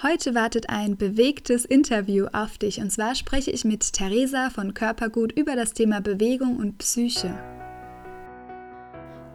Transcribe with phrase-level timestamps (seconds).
[0.00, 5.32] Heute wartet ein bewegtes Interview auf dich und zwar spreche ich mit Theresa von Körpergut
[5.32, 7.57] über das Thema Bewegung und Psyche.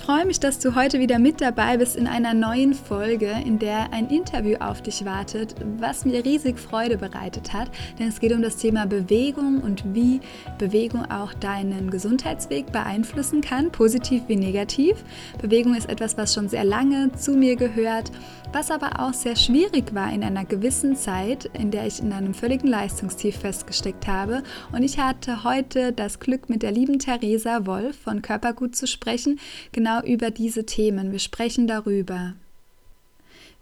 [0.00, 3.92] Freue mich, dass du heute wieder mit dabei bist in einer neuen Folge, in der
[3.92, 7.70] ein Interview auf dich wartet, was mir riesig Freude bereitet hat.
[7.98, 10.20] Denn es geht um das Thema Bewegung und wie
[10.58, 15.04] Bewegung auch deinen Gesundheitsweg beeinflussen kann, positiv wie negativ.
[15.40, 18.10] Bewegung ist etwas, was schon sehr lange zu mir gehört,
[18.52, 22.34] was aber auch sehr schwierig war in einer gewissen Zeit, in der ich in einem
[22.34, 24.42] völligen Leistungstief festgesteckt habe.
[24.72, 29.38] Und ich hatte heute das Glück, mit der lieben Theresa Wolf von Körpergut zu sprechen,
[29.72, 31.12] genau über diese Themen.
[31.12, 32.34] Wir sprechen darüber,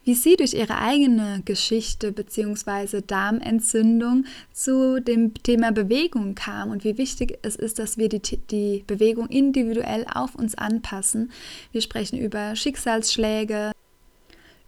[0.04, 3.02] wie sie durch ihre eigene Geschichte bzw.
[3.06, 8.84] Darmentzündung zu dem Thema Bewegung kam und wie wichtig es ist, dass wir die, die
[8.86, 11.30] Bewegung individuell auf uns anpassen.
[11.72, 13.72] Wir sprechen über Schicksalsschläge,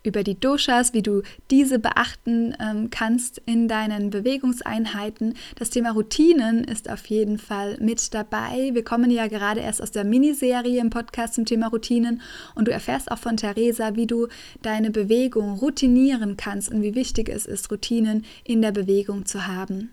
[0.03, 5.35] über die Doshas, wie du diese beachten ähm, kannst in deinen Bewegungseinheiten.
[5.57, 8.71] Das Thema Routinen ist auf jeden Fall mit dabei.
[8.73, 12.23] Wir kommen ja gerade erst aus der Miniserie im Podcast zum Thema Routinen
[12.55, 14.29] und du erfährst auch von Theresa, wie du
[14.63, 19.91] deine Bewegung routinieren kannst und wie wichtig es ist, Routinen in der Bewegung zu haben.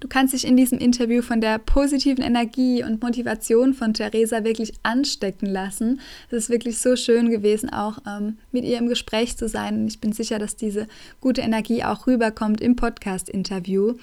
[0.00, 4.72] Du kannst dich in diesem Interview von der positiven Energie und Motivation von Theresa wirklich
[4.82, 6.00] anstecken lassen.
[6.30, 9.82] Es ist wirklich so schön gewesen, auch ähm, mit ihr im Gespräch zu sein.
[9.82, 10.86] Und ich bin sicher, dass diese
[11.20, 13.94] gute Energie auch rüberkommt im Podcast-Interview.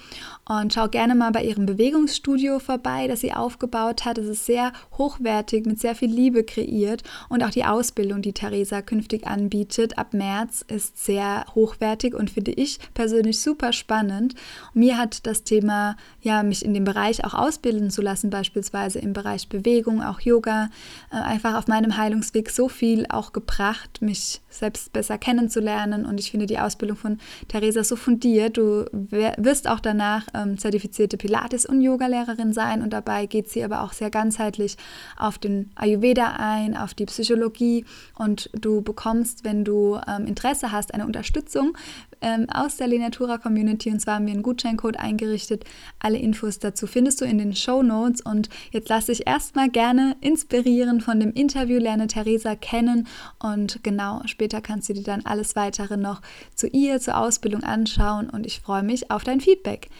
[0.44, 4.18] Und schau gerne mal bei ihrem Bewegungsstudio vorbei, das sie aufgebaut hat.
[4.18, 7.02] Es ist sehr hochwertig, mit sehr viel Liebe kreiert.
[7.28, 12.52] Und auch die Ausbildung, die Theresa künftig anbietet, ab März, ist sehr hochwertig und finde
[12.52, 14.34] ich persönlich super spannend.
[14.72, 18.98] Mir hat das Thema Thema, ja, mich in dem Bereich auch ausbilden zu lassen, beispielsweise
[18.98, 20.68] im Bereich Bewegung, auch Yoga,
[21.10, 26.04] äh, einfach auf meinem Heilungsweg so viel auch gebracht, mich selbst besser kennenzulernen.
[26.04, 28.58] Und ich finde die Ausbildung von Theresa so fundiert.
[28.58, 32.82] Du wirst auch danach ähm, zertifizierte Pilates- und Yoga-Lehrerin sein.
[32.82, 34.76] Und dabei geht sie aber auch sehr ganzheitlich
[35.16, 37.86] auf den Ayurveda ein, auf die Psychologie.
[38.18, 41.76] Und du bekommst, wenn du ähm, Interesse hast, eine Unterstützung
[42.24, 43.90] ähm, aus der Lenatura Community.
[43.90, 45.64] Und zwar haben wir einen Gutscheincode eingerichtet.
[45.98, 48.22] Alle Infos dazu findest du in den Show Notes.
[48.22, 53.06] Und jetzt lass dich erstmal gerne inspirieren von dem Interview, lerne Theresa kennen
[53.38, 56.22] und genau später kannst du dir dann alles weitere noch
[56.54, 58.30] zu ihr, zur Ausbildung anschauen.
[58.30, 59.90] Und ich freue mich auf dein Feedback.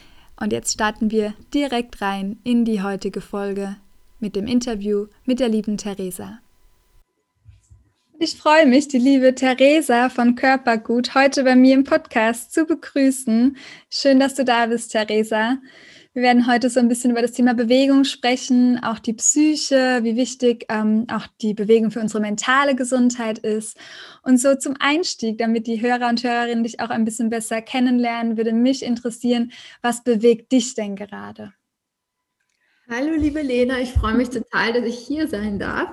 [0.41, 3.77] Und jetzt starten wir direkt rein in die heutige Folge
[4.19, 6.39] mit dem Interview mit der lieben Theresa.
[8.21, 13.57] Ich freue mich, die liebe Theresa von Körpergut heute bei mir im Podcast zu begrüßen.
[13.91, 15.59] Schön, dass du da bist, Theresa.
[16.13, 20.15] Wir werden heute so ein bisschen über das Thema Bewegung sprechen, auch die Psyche, wie
[20.15, 23.77] wichtig ähm, auch die Bewegung für unsere mentale Gesundheit ist.
[24.23, 28.37] Und so zum Einstieg, damit die Hörer und Hörerinnen dich auch ein bisschen besser kennenlernen,
[28.37, 29.51] würde mich interessieren,
[29.83, 31.53] was bewegt dich denn gerade?
[32.89, 35.89] Hallo, liebe Lena, ich freue mich total, dass ich hier sein darf.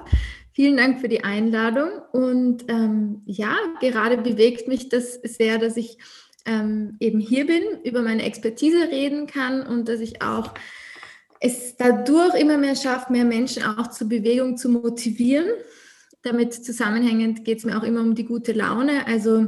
[0.54, 1.90] Vielen Dank für die Einladung.
[2.12, 5.98] Und ähm, ja, gerade bewegt mich das sehr, dass ich
[6.46, 10.54] ähm, eben hier bin, über meine Expertise reden kann und dass ich auch
[11.40, 15.48] es dadurch immer mehr schaffe, mehr Menschen auch zur Bewegung zu motivieren.
[16.22, 19.08] Damit zusammenhängend geht es mir auch immer um die gute Laune.
[19.08, 19.48] Also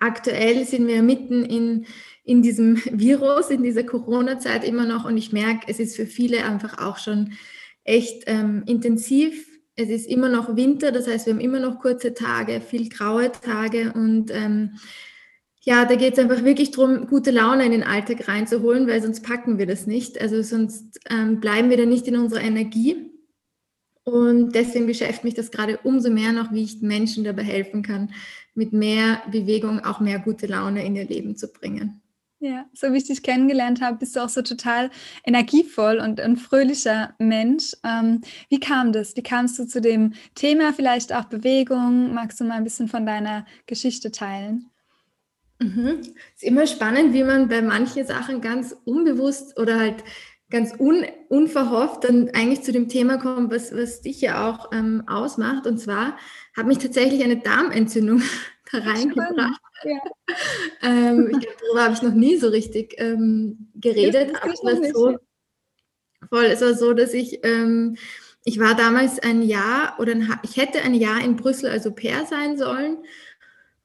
[0.00, 1.86] aktuell sind wir mitten in,
[2.24, 6.44] in diesem Virus, in dieser Corona-Zeit immer noch und ich merke, es ist für viele
[6.44, 7.32] einfach auch schon
[7.84, 12.14] echt ähm, intensiv es ist immer noch Winter, das heißt, wir haben immer noch kurze
[12.14, 14.78] Tage, viel graue Tage und ähm,
[15.60, 19.22] ja, da geht es einfach wirklich darum, gute Laune in den Alltag reinzuholen, weil sonst
[19.22, 20.20] packen wir das nicht.
[20.20, 23.10] Also sonst ähm, bleiben wir dann nicht in unserer Energie.
[24.04, 28.12] Und deswegen beschäftigt mich das gerade umso mehr noch, wie ich Menschen dabei helfen kann,
[28.54, 32.00] mit mehr Bewegung auch mehr gute Laune in ihr Leben zu bringen.
[32.46, 34.90] Ja, so wie ich dich kennengelernt habe, bist du auch so total
[35.24, 37.72] energievoll und ein fröhlicher Mensch.
[37.82, 39.16] Ähm, wie kam das?
[39.16, 42.14] Wie kamst du zu dem Thema, vielleicht auch Bewegung?
[42.14, 44.70] Magst du mal ein bisschen von deiner Geschichte teilen?
[45.58, 46.02] Mhm.
[46.02, 50.04] Es ist immer spannend, wie man bei manchen Sachen ganz unbewusst oder halt
[50.48, 55.02] ganz un, unverhofft dann eigentlich zu dem Thema kommen, was, was dich ja auch ähm,
[55.08, 55.66] ausmacht.
[55.66, 56.16] Und zwar
[56.56, 58.24] hat mich tatsächlich eine Darmentzündung da
[58.72, 59.60] reingebracht.
[59.84, 59.98] Ja.
[60.82, 64.34] ähm, ich glaube, darüber habe ich noch nie so richtig ähm, geredet.
[64.42, 65.18] Aber es war so,
[66.30, 67.98] voll, es war so, dass ich, ähm,
[68.42, 72.24] ich war damals ein Jahr oder ein, ich hätte ein Jahr in Brüssel als Au-pair
[72.24, 72.96] sein sollen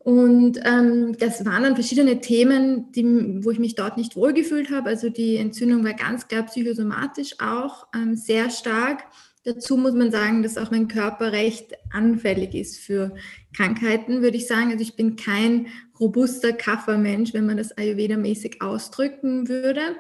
[0.04, 4.90] und ähm, das waren dann verschiedene Themen, die, wo ich mich dort nicht wohlgefühlt habe.
[4.90, 9.04] Also die Entzündung war ganz klar psychosomatisch auch ähm, sehr stark.
[9.44, 13.14] Dazu muss man sagen, dass auch mein Körper recht anfällig ist für
[13.56, 14.72] Krankheiten, würde ich sagen.
[14.72, 15.68] Also ich bin kein
[16.00, 19.96] robuster Kaffermensch, wenn man das Ayurveda-mäßig ausdrücken würde.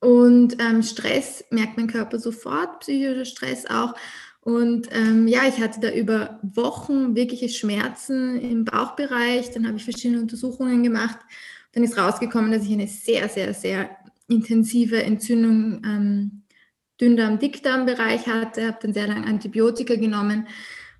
[0.00, 3.94] Und ähm, Stress merkt mein Körper sofort, psychischer Stress auch.
[4.40, 9.50] Und ähm, ja, ich hatte da über Wochen wirkliche Schmerzen im Bauchbereich.
[9.50, 11.18] Dann habe ich verschiedene Untersuchungen gemacht.
[11.72, 13.90] Dann ist rausgekommen, dass ich eine sehr, sehr, sehr
[14.28, 16.42] intensive Entzündung ähm,
[17.00, 18.68] Dünndarm-Dickdarm-Bereich hatte.
[18.68, 20.46] Habe dann sehr lange Antibiotika genommen.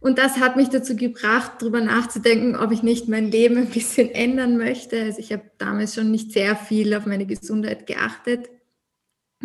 [0.00, 4.10] Und das hat mich dazu gebracht, darüber nachzudenken, ob ich nicht mein Leben ein bisschen
[4.10, 5.00] ändern möchte.
[5.02, 8.48] Also ich habe damals schon nicht sehr viel auf meine Gesundheit geachtet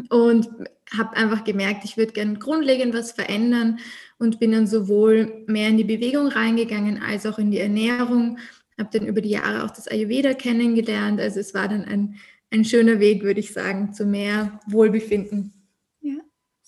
[0.09, 0.49] und
[0.97, 3.79] habe einfach gemerkt, ich würde gerne grundlegend was verändern
[4.17, 8.37] und bin dann sowohl mehr in die Bewegung reingegangen als auch in die Ernährung.
[8.77, 11.19] Habe dann über die Jahre auch das Ayurveda kennengelernt.
[11.19, 12.15] Also es war dann ein,
[12.51, 15.60] ein schöner Weg, würde ich sagen, zu mehr Wohlbefinden.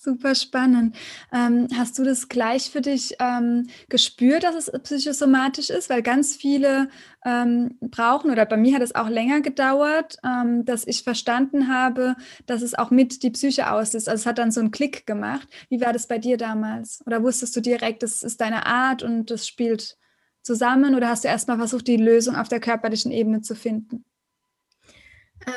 [0.06, 0.98] Super spannend.
[1.32, 5.90] Ähm, hast du das gleich für dich ähm, gespürt, dass es psychosomatisch ist?
[5.90, 6.90] Weil ganz viele
[7.24, 12.18] ähm, brauchen, oder bei mir hat es auch länger gedauert, ähm, dass ich verstanden habe,
[12.48, 14.10] dass es auch mit die Psyche aus ist.
[14.10, 15.48] Also es hat dann so einen Klick gemacht.
[15.70, 17.02] Wie war das bei dir damals?
[17.06, 19.98] Oder wusstest du direkt, das ist deine Art und das spielt
[20.42, 20.96] zusammen?
[20.96, 24.04] Oder hast du erstmal versucht, die Lösung auf der körperlichen Ebene zu finden?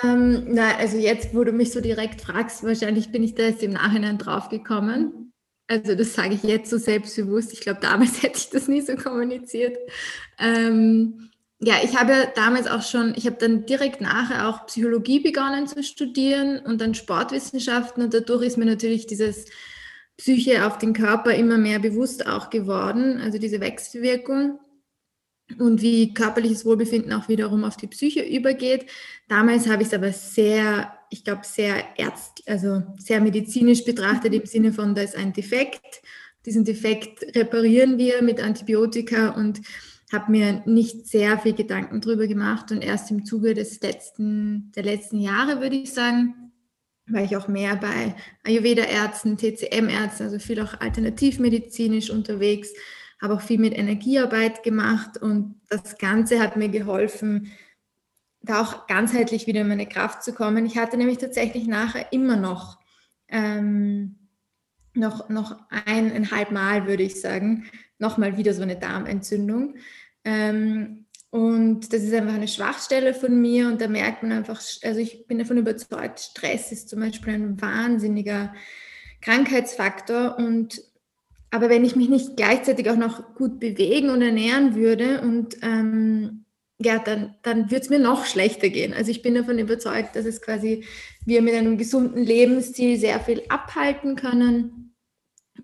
[0.02, 3.62] Ähm, na, also jetzt, wo du mich so direkt fragst, wahrscheinlich bin ich da jetzt
[3.62, 5.32] im Nachhinein drauf gekommen.
[5.68, 7.52] Also das sage ich jetzt so selbstbewusst.
[7.52, 9.76] Ich glaube, damals hätte ich das nie so kommuniziert.
[10.38, 15.66] Ähm, ja, ich habe damals auch schon, ich habe dann direkt nachher auch Psychologie begonnen
[15.66, 19.46] zu studieren und dann Sportwissenschaften und dadurch ist mir natürlich dieses
[20.18, 24.58] Psyche auf den Körper immer mehr bewusst auch geworden, also diese Wechselwirkung
[25.58, 28.87] und wie körperliches Wohlbefinden auch wiederum auf die Psyche übergeht.
[29.28, 34.46] Damals habe ich es aber sehr, ich glaube, sehr ärzt, also sehr medizinisch betrachtet im
[34.46, 36.02] Sinne von, da ist ein Defekt.
[36.44, 39.60] Diesen Defekt reparieren wir mit Antibiotika und
[40.12, 44.84] habe mir nicht sehr viel Gedanken darüber gemacht und erst im Zuge des letzten, der
[44.84, 46.52] letzten Jahre, würde ich sagen,
[47.08, 48.14] war ich auch mehr bei
[48.44, 52.72] Ayurveda-Ärzten, TCM-Ärzten, also viel auch alternativmedizinisch unterwegs
[53.20, 57.52] habe auch viel mit Energiearbeit gemacht und das Ganze hat mir geholfen,
[58.42, 60.66] da auch ganzheitlich wieder in meine Kraft zu kommen.
[60.66, 62.78] Ich hatte nämlich tatsächlich nachher immer noch,
[63.28, 64.16] ähm,
[64.94, 67.66] noch, noch eineinhalb Mal, würde ich sagen,
[67.98, 69.76] nochmal wieder so eine Darmentzündung.
[70.24, 75.00] Ähm, und das ist einfach eine Schwachstelle von mir und da merkt man einfach, also
[75.00, 78.54] ich bin davon überzeugt, Stress ist zum Beispiel ein wahnsinniger
[79.20, 80.80] Krankheitsfaktor und
[81.56, 86.44] aber wenn ich mich nicht gleichzeitig auch noch gut bewegen und ernähren würde und ähm,
[86.78, 88.92] ja, dann, dann würde es mir noch schlechter gehen.
[88.92, 90.84] Also ich bin davon überzeugt, dass es quasi
[91.24, 94.94] wir mit einem gesunden Lebensstil sehr viel abhalten können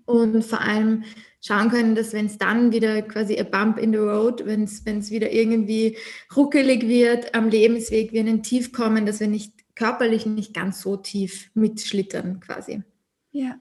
[0.05, 1.03] und vor allem
[1.39, 5.11] schauen können, dass wenn es dann wieder quasi a bump in the road, wenn es
[5.11, 5.97] wieder irgendwie
[6.35, 10.81] ruckelig wird am Lebensweg, wir in ein Tief kommen, dass wir nicht körperlich nicht ganz
[10.81, 12.81] so tief mitschlittern quasi.
[13.31, 13.59] Ja,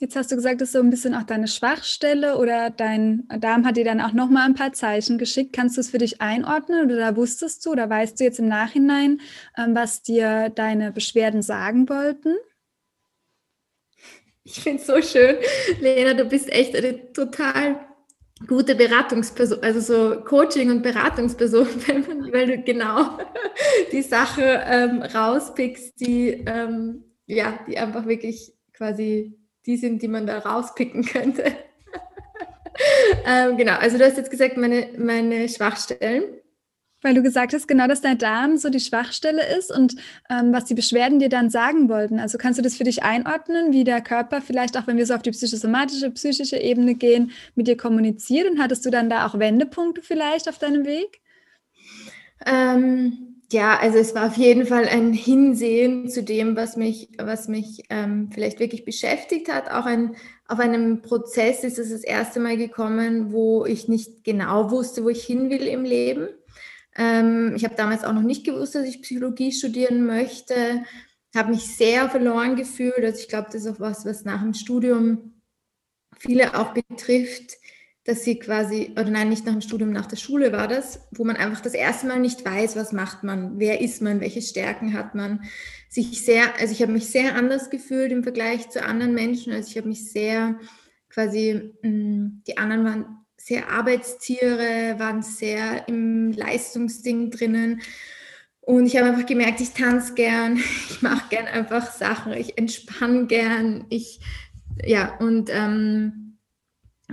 [0.00, 3.66] Jetzt hast du gesagt, das ist so ein bisschen auch deine Schwachstelle oder dein Darm
[3.66, 5.52] hat dir dann auch nochmal ein paar Zeichen geschickt.
[5.52, 9.20] Kannst du es für dich einordnen oder wusstest du oder weißt du jetzt im Nachhinein,
[9.56, 12.36] ähm, was dir deine Beschwerden sagen wollten?
[14.44, 15.36] Ich finde es so schön,
[15.80, 17.80] Lena, du bist echt eine total
[18.46, 21.66] gute Beratungsperson, also so Coaching- und Beratungsperson,
[22.32, 23.18] weil du genau
[23.92, 29.37] die Sache ähm, rauspickst, die, ähm, ja, die einfach wirklich quasi
[29.68, 31.44] die sind, die man da rauspicken könnte.
[33.26, 36.24] ähm, genau, also du hast jetzt gesagt, meine, meine Schwachstellen.
[37.02, 39.94] Weil du gesagt hast, genau, dass dein Darm so die Schwachstelle ist und
[40.30, 42.18] ähm, was die Beschwerden dir dann sagen wollten.
[42.18, 45.14] Also kannst du das für dich einordnen, wie der Körper vielleicht auch, wenn wir so
[45.14, 49.38] auf die psychosomatische, psychische Ebene gehen, mit dir kommuniziert und hattest du dann da auch
[49.38, 51.20] Wendepunkte vielleicht auf deinem Weg?
[52.46, 57.48] Ähm, ja, also es war auf jeden Fall ein Hinsehen zu dem, was mich, was
[57.48, 59.70] mich ähm, vielleicht wirklich beschäftigt hat.
[59.70, 64.70] Auch ein, auf einem Prozess ist es das erste Mal gekommen, wo ich nicht genau
[64.70, 66.28] wusste, wo ich hin will im Leben.
[66.94, 70.84] Ähm, ich habe damals auch noch nicht gewusst, dass ich Psychologie studieren möchte.
[71.34, 72.98] habe mich sehr verloren gefühlt.
[73.02, 75.40] Also ich glaube, das ist auch was, was nach dem Studium
[76.18, 77.56] viele auch betrifft,
[78.08, 81.24] dass sie quasi, oder nein, nicht nach dem Studium, nach der Schule war das, wo
[81.24, 84.94] man einfach das erste Mal nicht weiß, was macht man, wer ist man, welche Stärken
[84.94, 85.42] hat man.
[85.90, 89.52] Sich sehr, also ich habe mich sehr anders gefühlt im Vergleich zu anderen Menschen.
[89.52, 90.58] Also ich habe mich sehr
[91.10, 97.82] quasi, mm, die anderen waren sehr Arbeitstiere, waren sehr im Leistungsding drinnen.
[98.62, 100.56] Und ich habe einfach gemerkt, ich tanze gern,
[100.88, 104.20] ich mache gern einfach Sachen, ich entspanne gern, ich,
[104.82, 106.27] ja, und ähm,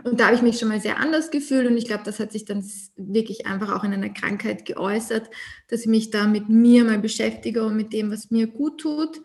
[0.03, 2.31] und da habe ich mich schon mal sehr anders gefühlt und ich glaube, das hat
[2.31, 2.63] sich dann
[2.97, 5.29] wirklich einfach auch in einer Krankheit geäußert,
[5.69, 9.21] dass ich mich da mit mir mal beschäftige und mit dem, was mir gut tut.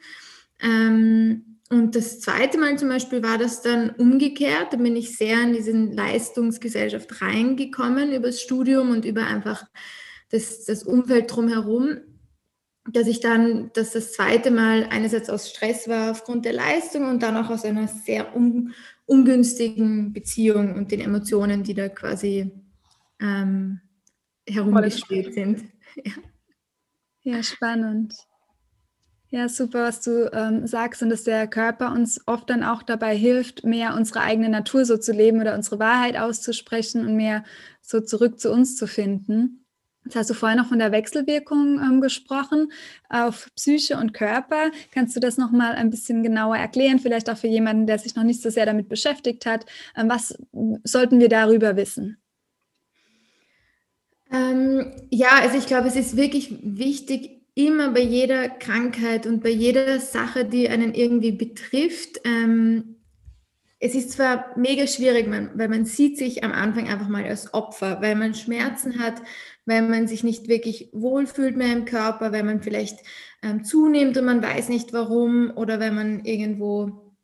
[0.62, 4.72] Ähm, und das zweite Mal zum Beispiel war das dann umgekehrt.
[4.72, 9.64] Da bin ich sehr in diese Leistungsgesellschaft reingekommen über das Studium und über einfach
[10.30, 11.98] das, das Umfeld drumherum,
[12.90, 17.22] dass ich dann, dass das zweite Mal einerseits aus Stress war aufgrund der Leistung und
[17.22, 18.72] dann auch aus einer sehr un,
[19.10, 22.52] ungünstigen Beziehung und den Emotionen, die da quasi
[23.20, 23.80] ähm,
[24.48, 25.64] herumgespielt sind.
[26.04, 26.12] Ja.
[27.22, 28.14] ja, spannend.
[29.30, 33.16] Ja, super, was du ähm, sagst und dass der Körper uns oft dann auch dabei
[33.16, 37.44] hilft, mehr unsere eigene Natur so zu leben oder unsere Wahrheit auszusprechen und mehr
[37.82, 39.66] so zurück zu uns zu finden.
[40.04, 42.72] Jetzt hast du vorhin noch von der Wechselwirkung ähm, gesprochen
[43.08, 44.70] auf Psyche und Körper.
[44.92, 46.98] Kannst du das noch mal ein bisschen genauer erklären?
[46.98, 49.66] Vielleicht auch für jemanden, der sich noch nicht so sehr damit beschäftigt hat.
[49.96, 50.36] Ähm, was
[50.84, 52.16] sollten wir darüber wissen?
[54.32, 59.50] Ähm, ja, also ich glaube, es ist wirklich wichtig, immer bei jeder Krankheit und bei
[59.50, 62.99] jeder Sache, die einen irgendwie betrifft, ähm,
[63.82, 67.54] es ist zwar mega schwierig, man, weil man sieht sich am Anfang einfach mal als
[67.54, 69.14] Opfer, weil man Schmerzen hat,
[69.64, 72.98] weil man sich nicht wirklich wohlfühlt mehr im Körper, weil man vielleicht
[73.42, 77.14] ähm, zunimmt und man weiß nicht warum oder weil man irgendwo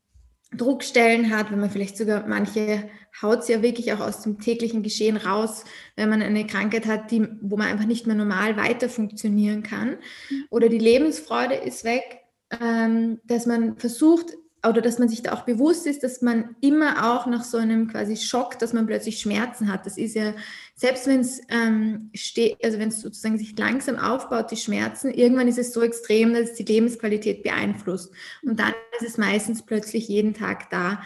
[0.57, 2.89] Druckstellen hat, wenn man vielleicht sogar manche
[3.21, 7.27] haut ja wirklich auch aus dem täglichen Geschehen raus, wenn man eine Krankheit hat, die,
[7.41, 9.97] wo man einfach nicht mehr normal weiter funktionieren kann.
[10.31, 10.45] Mhm.
[10.51, 12.21] Oder die Lebensfreude ist weg,
[12.61, 14.33] ähm, dass man versucht,
[14.69, 17.89] oder dass man sich da auch bewusst ist, dass man immer auch nach so einem
[17.89, 19.87] quasi Schock, dass man plötzlich Schmerzen hat.
[19.87, 20.35] Das ist ja,
[20.75, 25.49] selbst wenn es ähm, steht, also wenn es sozusagen sich langsam aufbaut, die Schmerzen, irgendwann
[25.49, 28.13] ist es so extrem, dass es die Lebensqualität beeinflusst.
[28.43, 31.03] Und dann ist es meistens plötzlich jeden Tag da.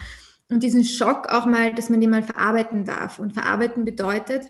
[0.48, 3.18] Und diesen Schock auch mal, dass man den mal verarbeiten darf.
[3.18, 4.46] Und verarbeiten bedeutet,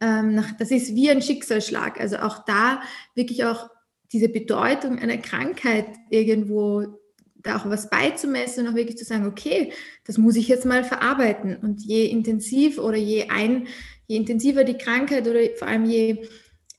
[0.00, 2.00] ähm, nach, das ist wie ein Schicksalsschlag.
[2.00, 2.82] Also auch da
[3.14, 3.70] wirklich auch
[4.12, 6.99] diese Bedeutung einer Krankheit irgendwo
[7.42, 9.72] da auch was beizumessen und auch wirklich zu sagen, okay,
[10.04, 11.56] das muss ich jetzt mal verarbeiten.
[11.56, 13.68] Und je intensiv oder je ein,
[14.06, 16.26] je intensiver die Krankheit oder vor allem je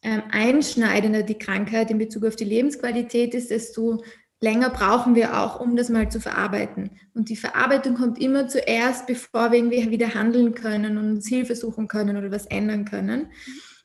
[0.04, 4.04] ähm, einschneidender die Krankheit in Bezug auf die Lebensqualität ist, desto
[4.42, 6.92] länger brauchen wir auch, um das mal zu verarbeiten.
[7.14, 11.56] Und die Verarbeitung kommt immer zuerst, bevor wir irgendwie wieder handeln können und uns Hilfe
[11.56, 13.28] suchen können oder was ändern können.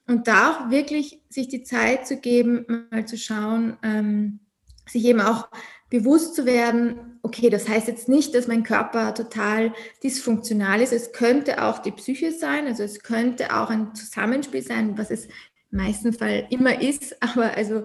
[0.07, 4.41] Und da auch wirklich sich die Zeit zu geben, mal zu schauen, ähm,
[4.89, 5.49] sich eben auch
[5.91, 10.93] bewusst zu werden, okay, das heißt jetzt nicht, dass mein Körper total dysfunktional ist.
[10.93, 15.27] Es könnte auch die Psyche sein, also es könnte auch ein Zusammenspiel sein, was es
[15.71, 17.85] im meisten Fall immer ist, aber also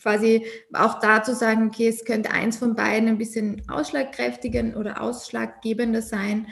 [0.00, 5.00] quasi auch da zu sagen, okay, es könnte eins von beiden ein bisschen ausschlagkräftiger oder
[5.00, 6.46] ausschlaggebender sein.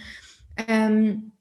[0.66, 1.32] Ähm,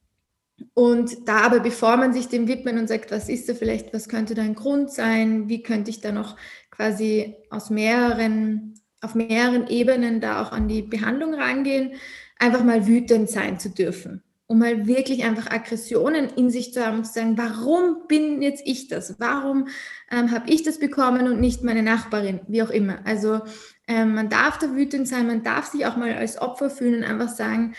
[0.75, 4.07] und da aber, bevor man sich dem widmet und sagt, was ist da vielleicht, was
[4.07, 6.38] könnte da ein Grund sein, wie könnte ich da noch
[6.69, 11.93] quasi aus mehreren auf mehreren Ebenen da auch an die Behandlung rangehen,
[12.39, 14.24] einfach mal wütend sein zu dürfen.
[14.48, 18.62] Um mal wirklich einfach Aggressionen in sich zu haben und zu sagen, warum bin jetzt
[18.65, 19.15] ich das?
[19.19, 19.67] Warum
[20.12, 22.41] ähm, habe ich das bekommen und nicht meine Nachbarin?
[22.48, 23.00] Wie auch immer.
[23.05, 23.41] Also
[23.88, 27.03] ähm, man darf da wütend sein, man darf sich auch mal als Opfer fühlen und
[27.03, 27.74] einfach sagen,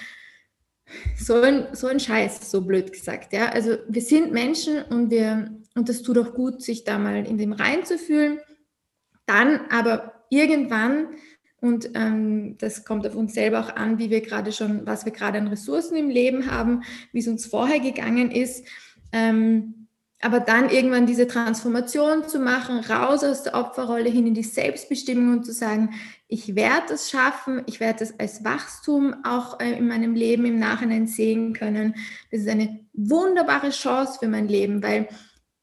[1.17, 3.33] so ein, so ein Scheiß, so blöd gesagt.
[3.33, 3.49] Ja?
[3.51, 7.39] Also wir sind Menschen und wir, und das tut auch gut, sich da mal in
[7.39, 8.39] dem reinzufühlen.
[9.27, 11.09] Dann aber irgendwann,
[11.65, 15.13] und ähm, das kommt auf uns selber auch an, wie wir gerade schon, was wir
[15.13, 18.67] gerade an Ressourcen im Leben haben, wie es uns vorher gegangen ist.
[19.13, 19.85] Ähm,
[20.21, 25.39] aber dann irgendwann diese Transformation zu machen, raus aus der Opferrolle hin in die Selbstbestimmung
[25.39, 25.95] und zu sagen,
[26.29, 30.59] ich werde es schaffen, ich werde es als Wachstum auch äh, in meinem Leben im
[30.59, 31.95] Nachhinein sehen können.
[32.31, 35.09] Das ist eine wunderbare Chance für mein Leben, weil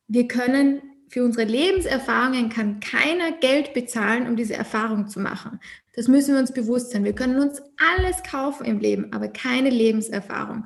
[0.07, 5.59] wir können für unsere Lebenserfahrungen kann keiner Geld bezahlen, um diese Erfahrung zu machen.
[5.93, 7.03] Das müssen wir uns bewusst sein.
[7.03, 7.61] Wir können uns
[7.95, 10.65] alles kaufen im Leben, aber keine Lebenserfahrung.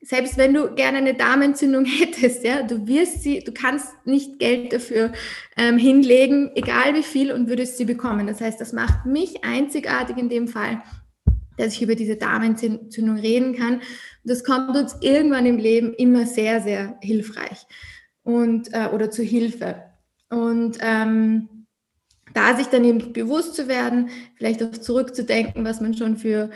[0.00, 4.72] selbst wenn du gerne eine Darmentzündung hättest, ja, du wirst sie, du kannst nicht Geld
[4.72, 5.12] dafür
[5.58, 8.26] ähm, hinlegen, egal wie viel, und würdest sie bekommen.
[8.26, 10.82] Das heißt, das macht mich einzigartig in dem Fall,
[11.58, 13.82] dass ich über diese Darmentzündung reden kann.
[14.24, 17.66] Das kommt uns irgendwann im Leben immer sehr, sehr hilfreich
[18.24, 19.82] und äh, oder zu Hilfe.
[20.30, 21.66] Und ähm,
[22.32, 26.50] da sich dann eben bewusst zu werden, vielleicht auch zurückzudenken, was man schon für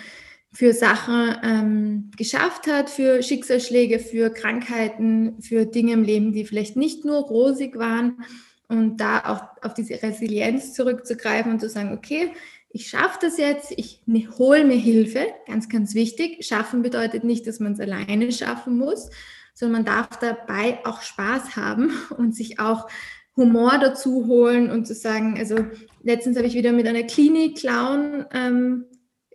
[0.50, 6.74] für Sachen ähm, geschafft hat, für Schicksalsschläge, für Krankheiten, für Dinge im Leben, die vielleicht
[6.74, 8.24] nicht nur rosig waren
[8.66, 12.32] und da auch auf diese Resilienz zurückzugreifen und zu sagen, okay,
[12.70, 16.44] ich schaffe das jetzt, ich ne, hole mir Hilfe, ganz, ganz wichtig.
[16.44, 19.10] Schaffen bedeutet nicht, dass man es alleine schaffen muss,
[19.58, 22.88] sondern man darf dabei auch Spaß haben und sich auch
[23.36, 25.56] Humor dazu holen und zu sagen, also
[26.02, 28.84] letztens habe ich wieder mit einer Klinik-Clown ähm,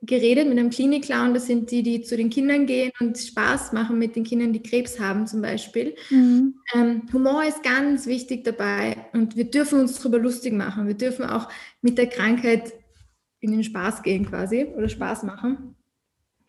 [0.02, 1.34] geredet mit einem Klinik-Clown.
[1.34, 4.62] Das sind die, die zu den Kindern gehen und Spaß machen mit den Kindern, die
[4.62, 5.96] Krebs haben zum Beispiel.
[6.10, 6.56] Mhm.
[6.74, 10.88] Ähm, Humor ist ganz wichtig dabei und wir dürfen uns darüber lustig machen.
[10.88, 11.48] Wir dürfen auch
[11.82, 12.74] mit der Krankheit
[13.40, 15.76] in den Spaß gehen quasi oder Spaß machen.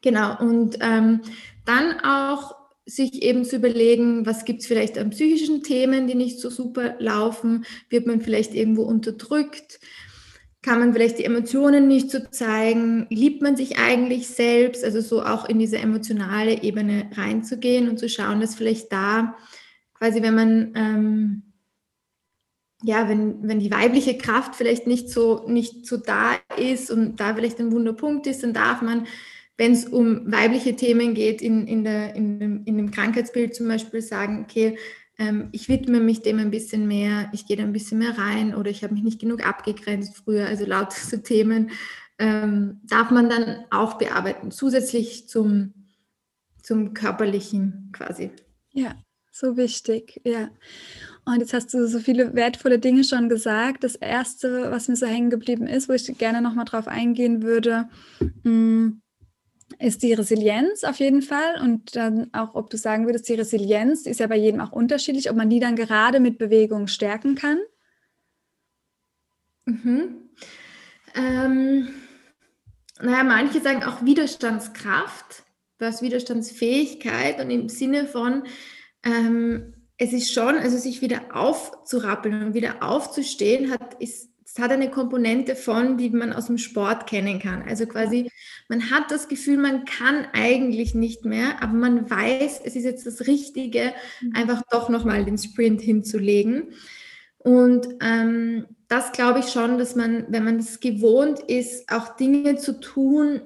[0.02, 1.20] Genau, und ähm,
[1.64, 6.40] dann auch sich eben zu überlegen, was gibt es vielleicht an psychischen Themen, die nicht
[6.40, 9.80] so super laufen, wird man vielleicht irgendwo unterdrückt,
[10.60, 15.22] kann man vielleicht die Emotionen nicht so zeigen, liebt man sich eigentlich selbst, also so
[15.22, 19.34] auch in diese emotionale Ebene reinzugehen und zu schauen, dass vielleicht da
[19.94, 21.42] quasi, wenn man ähm,
[22.82, 27.34] ja, wenn, wenn die weibliche Kraft vielleicht nicht so, nicht so da ist und da
[27.34, 29.06] vielleicht ein Wunderpunkt ist, dann darf man,
[29.56, 33.68] wenn es um weibliche Themen geht, in, in, der, in, dem, in dem Krankheitsbild zum
[33.68, 34.76] Beispiel sagen, okay,
[35.18, 38.54] ähm, ich widme mich dem ein bisschen mehr, ich gehe da ein bisschen mehr rein
[38.54, 41.70] oder ich habe mich nicht genug abgegrenzt früher, also lauter so Themen
[42.18, 45.74] ähm, darf man dann auch bearbeiten, zusätzlich zum,
[46.62, 48.30] zum körperlichen quasi.
[48.72, 48.94] Ja,
[49.30, 50.50] so wichtig, ja.
[51.24, 53.82] Und jetzt hast du so viele wertvolle Dinge schon gesagt.
[53.82, 57.88] Das erste, was mir so hängen geblieben ist, wo ich gerne nochmal drauf eingehen würde,
[58.42, 59.02] mh, mm,
[59.78, 61.60] ist die Resilienz auf jeden Fall.
[61.62, 65.30] Und dann auch, ob du sagen würdest, die Resilienz ist ja bei jedem auch unterschiedlich,
[65.30, 67.58] ob man die dann gerade mit Bewegung stärken kann.
[69.66, 70.30] Mhm.
[71.14, 71.88] Ähm,
[73.00, 75.44] naja, manche sagen auch Widerstandskraft,
[75.78, 78.44] was Widerstandsfähigkeit und im Sinne von,
[79.04, 84.70] ähm, es ist schon, also sich wieder aufzurappeln und wieder aufzustehen, hat, ist es hat
[84.70, 87.62] eine Komponente von, die man aus dem Sport kennen kann.
[87.62, 88.30] Also quasi,
[88.68, 93.06] man hat das Gefühl, man kann eigentlich nicht mehr, aber man weiß, es ist jetzt
[93.06, 94.32] das Richtige, mhm.
[94.34, 96.74] einfach doch nochmal den Sprint hinzulegen.
[97.38, 102.56] Und ähm, das glaube ich schon, dass man, wenn man es gewohnt ist, auch Dinge
[102.56, 103.40] zu tun,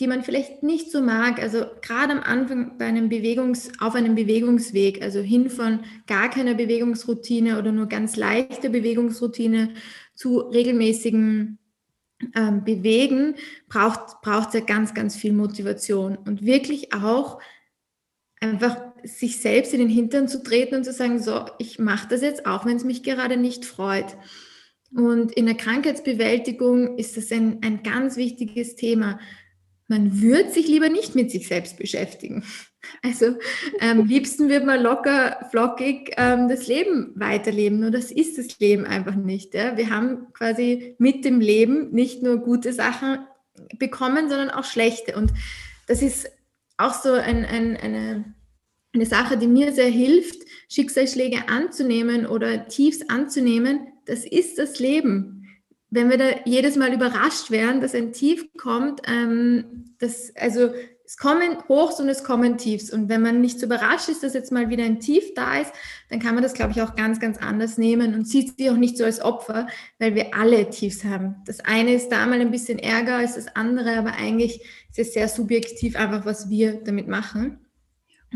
[0.00, 1.40] die man vielleicht nicht so mag.
[1.40, 6.54] Also gerade am Anfang bei einem Bewegungs, auf einem Bewegungsweg, also hin von gar keiner
[6.54, 9.70] Bewegungsroutine oder nur ganz leichter Bewegungsroutine
[10.18, 11.58] zu regelmäßigen
[12.34, 13.36] ähm, Bewegen,
[13.68, 17.40] braucht es ja ganz, ganz viel Motivation und wirklich auch
[18.40, 22.22] einfach sich selbst in den Hintern zu treten und zu sagen, so, ich mache das
[22.22, 24.16] jetzt, auch wenn es mich gerade nicht freut.
[24.92, 29.20] Und in der Krankheitsbewältigung ist das ein, ein ganz wichtiges Thema
[29.88, 32.44] man würde sich lieber nicht mit sich selbst beschäftigen.
[33.02, 33.26] Also
[33.80, 37.80] am ähm, liebsten wird man locker, flockig ähm, das Leben weiterleben.
[37.80, 39.54] Nur das ist das Leben einfach nicht.
[39.54, 39.76] Ja?
[39.76, 43.18] Wir haben quasi mit dem Leben nicht nur gute Sachen
[43.78, 45.16] bekommen, sondern auch schlechte.
[45.16, 45.32] Und
[45.86, 46.30] das ist
[46.76, 48.34] auch so ein, ein, eine,
[48.94, 53.88] eine Sache, die mir sehr hilft, Schicksalsschläge anzunehmen oder Tiefs anzunehmen.
[54.06, 55.38] Das ist das Leben
[55.90, 60.70] wenn wir da jedes Mal überrascht wären, dass ein Tief kommt, ähm, das, also
[61.08, 62.90] es kommen Hochs und es kommen Tiefs.
[62.90, 65.72] Und wenn man nicht so überrascht ist, dass jetzt mal wieder ein Tief da ist,
[66.10, 68.76] dann kann man das, glaube ich, auch ganz, ganz anders nehmen und sieht sie auch
[68.76, 69.68] nicht so als Opfer,
[69.98, 71.36] weil wir alle Tiefs haben.
[71.46, 75.14] Das eine ist da mal ein bisschen ärger als das andere, aber eigentlich ist es
[75.14, 77.58] sehr subjektiv einfach, was wir damit machen.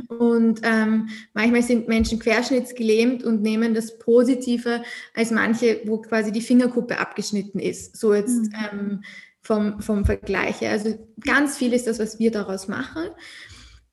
[0.08, 4.82] Und ähm, manchmal sind Menschen querschnittsgelähmt und nehmen das Positive
[5.14, 7.98] als manche, wo quasi die Fingerkuppe abgeschnitten ist.
[7.98, 8.54] So jetzt mhm.
[8.72, 9.04] ähm,
[9.42, 10.70] vom, vom Vergleich her.
[10.70, 13.08] Also ganz viel ist das, was wir daraus machen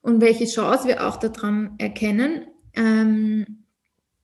[0.00, 2.46] und welche Chance wir auch daran erkennen.
[2.74, 3.64] Ähm,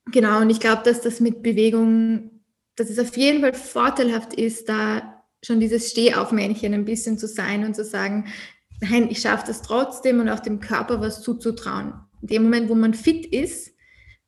[0.07, 2.31] genau, und ich glaube, dass das mit Bewegung,
[2.77, 7.65] dass es auf jeden Fall vorteilhaft ist, da schon dieses Stehaufmännchen ein bisschen zu sein
[7.65, 8.27] und zu sagen,
[8.81, 11.95] nein, ich schaffe das trotzdem und auch dem Körper was zuzutrauen.
[12.23, 13.73] In dem Moment, wo man fit ist,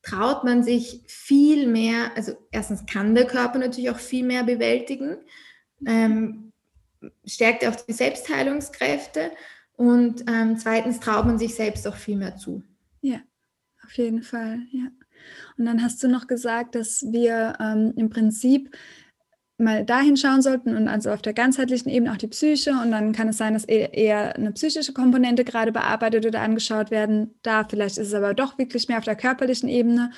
[0.03, 5.19] traut man sich viel mehr, also erstens kann der Körper natürlich auch viel mehr bewältigen,
[5.87, 6.48] ähm,
[7.25, 9.31] stärkt auch die Selbstheilungskräfte
[9.75, 12.63] und ähm, zweitens traut man sich selbst auch viel mehr zu.
[13.01, 13.21] Ja,
[13.85, 14.89] auf jeden Fall, ja.
[15.57, 18.77] Und dann hast du noch gesagt, dass wir ähm, im Prinzip
[19.59, 23.13] mal dahin schauen sollten und also auf der ganzheitlichen Ebene auch die Psyche und dann
[23.13, 27.67] kann es sein, dass e-, eher eine psychische Komponente gerade bearbeitet oder angeschaut werden darf.
[27.71, 30.13] Vielleicht ist es aber doch wirklich mehr auf der körperlichen Ebene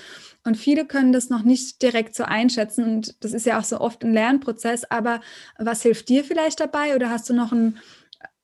[0.45, 3.81] und viele können das noch nicht direkt so einschätzen und das ist ja auch so
[3.81, 4.85] oft ein Lernprozess.
[4.91, 5.21] Aber
[5.59, 7.79] was hilft dir vielleicht dabei oder hast du noch ein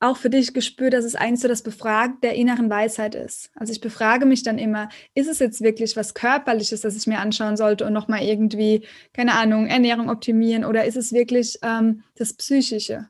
[0.07, 3.51] auch für dich gespürt, dass es eigentlich so das Befragen der inneren Weisheit ist.
[3.55, 7.19] Also ich befrage mich dann immer, ist es jetzt wirklich was Körperliches, das ich mir
[7.19, 12.35] anschauen sollte und nochmal irgendwie, keine Ahnung, Ernährung optimieren oder ist es wirklich ähm, das
[12.35, 13.09] Psychische,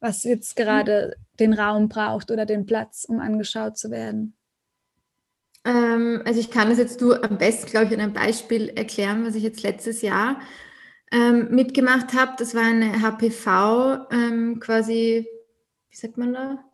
[0.00, 1.36] was jetzt gerade mhm.
[1.38, 4.34] den Raum braucht oder den Platz, um angeschaut zu werden?
[5.64, 9.24] Ähm, also ich kann das jetzt nur am besten, glaube ich, in einem Beispiel erklären,
[9.24, 10.40] was ich jetzt letztes Jahr
[11.10, 12.32] ähm, mitgemacht habe.
[12.38, 15.26] Das war eine HPV ähm, quasi
[15.90, 16.64] wie sagt man da?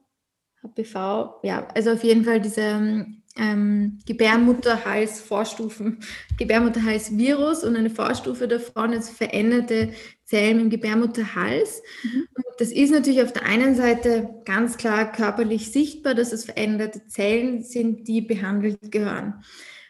[0.62, 6.00] HPV, ja, also auf jeden Fall diese ähm, Gebärmutterhals-Vorstufen,
[6.38, 9.90] Gebärmutterhals-Virus und eine Vorstufe davon ist veränderte
[10.24, 11.82] Zellen im Gebärmutterhals.
[12.02, 12.26] Mhm.
[12.58, 17.62] das ist natürlich auf der einen Seite ganz klar körperlich sichtbar, dass es veränderte Zellen
[17.62, 19.44] sind, die behandelt gehören.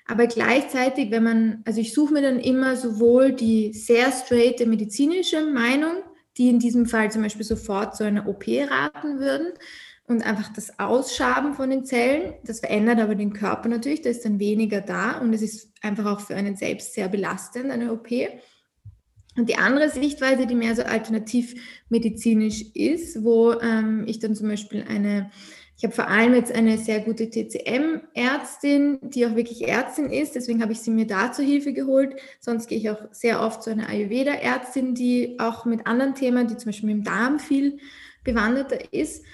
[0.06, 5.46] Aber gleichzeitig, wenn man, also ich suche mir dann immer sowohl die sehr straighte medizinische
[5.46, 6.02] Meinung,
[6.36, 9.52] die in diesem Fall zum Beispiel sofort zu einer OP raten würden
[10.06, 12.34] und einfach das Ausschaben von den Zellen.
[12.44, 16.06] Das verändert aber den Körper natürlich, da ist dann weniger da und es ist einfach
[16.06, 18.10] auch für einen selbst sehr belastend, eine OP.
[19.36, 24.84] Und die andere Sichtweise, die mehr so alternativmedizinisch ist, wo ähm, ich dann zum Beispiel
[24.88, 25.30] eine
[25.76, 30.36] ich habe vor allem jetzt eine sehr gute TCM-Ärztin, die auch wirklich Ärztin ist.
[30.36, 32.14] Deswegen habe ich sie mir da zur Hilfe geholt.
[32.40, 36.56] Sonst gehe ich auch sehr oft zu einer Ayurveda-Ärztin, die auch mit anderen Themen, die
[36.56, 37.78] zum Beispiel mit dem Darm viel
[38.22, 39.24] bewanderter ist.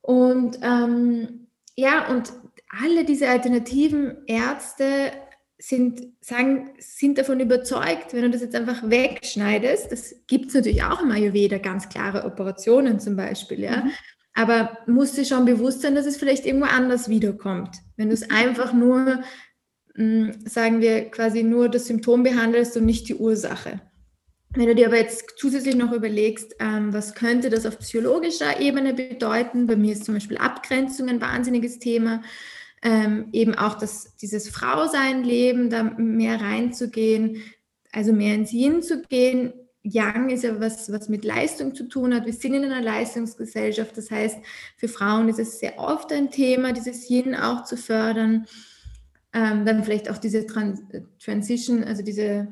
[0.00, 1.46] Und ähm,
[1.76, 2.32] ja, und
[2.68, 5.12] alle diese alternativen Ärzte
[5.58, 10.82] sind, sagen, sind davon überzeugt, wenn du das jetzt einfach wegschneidest, das gibt es natürlich
[10.82, 13.92] auch im Ayurveda, ganz klare Operationen zum Beispiel, ja, mhm.
[14.36, 17.78] Aber musst dir schon bewusst sein, dass es vielleicht irgendwo anders wiederkommt.
[17.96, 19.22] Wenn du es einfach nur,
[19.94, 23.80] hm, sagen wir, quasi nur das Symptom behandelst und nicht die Ursache.
[24.50, 28.92] Wenn du dir aber jetzt zusätzlich noch überlegst, ähm, was könnte das auf psychologischer Ebene
[28.92, 32.22] bedeuten, bei mir ist zum Beispiel Abgrenzung ein wahnsinniges Thema,
[32.82, 37.42] ähm, eben auch das, dieses Frausein-Leben, da mehr reinzugehen,
[37.90, 39.54] also mehr ins Yin zu gehen,
[39.86, 42.26] Yang ist ja was, was mit Leistung zu tun hat.
[42.26, 43.96] Wir sind in einer Leistungsgesellschaft.
[43.96, 44.38] Das heißt,
[44.76, 48.46] für Frauen ist es sehr oft ein Thema, dieses Yin auch zu fördern.
[49.32, 50.80] Ähm, dann vielleicht auch diese Trans
[51.18, 52.48] Transition, also diese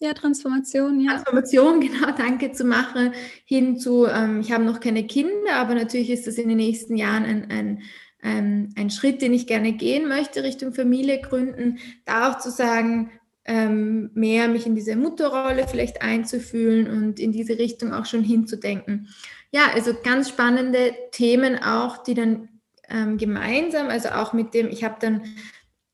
[0.00, 1.12] ja, Transformation, ja.
[1.12, 3.12] Transformation, genau, danke zu machen,
[3.44, 6.96] hin zu, ähm, ich habe noch keine Kinder, aber natürlich ist das in den nächsten
[6.96, 7.82] Jahren ein, ein,
[8.22, 13.10] ein, ein Schritt, den ich gerne gehen möchte, Richtung Familie gründen, da auch zu sagen,
[13.50, 19.08] ähm, mehr mich in diese Mutterrolle vielleicht einzufühlen und in diese Richtung auch schon hinzudenken.
[19.50, 22.48] Ja, also ganz spannende Themen auch, die dann
[22.88, 25.22] ähm, gemeinsam, also auch mit dem, ich habe dann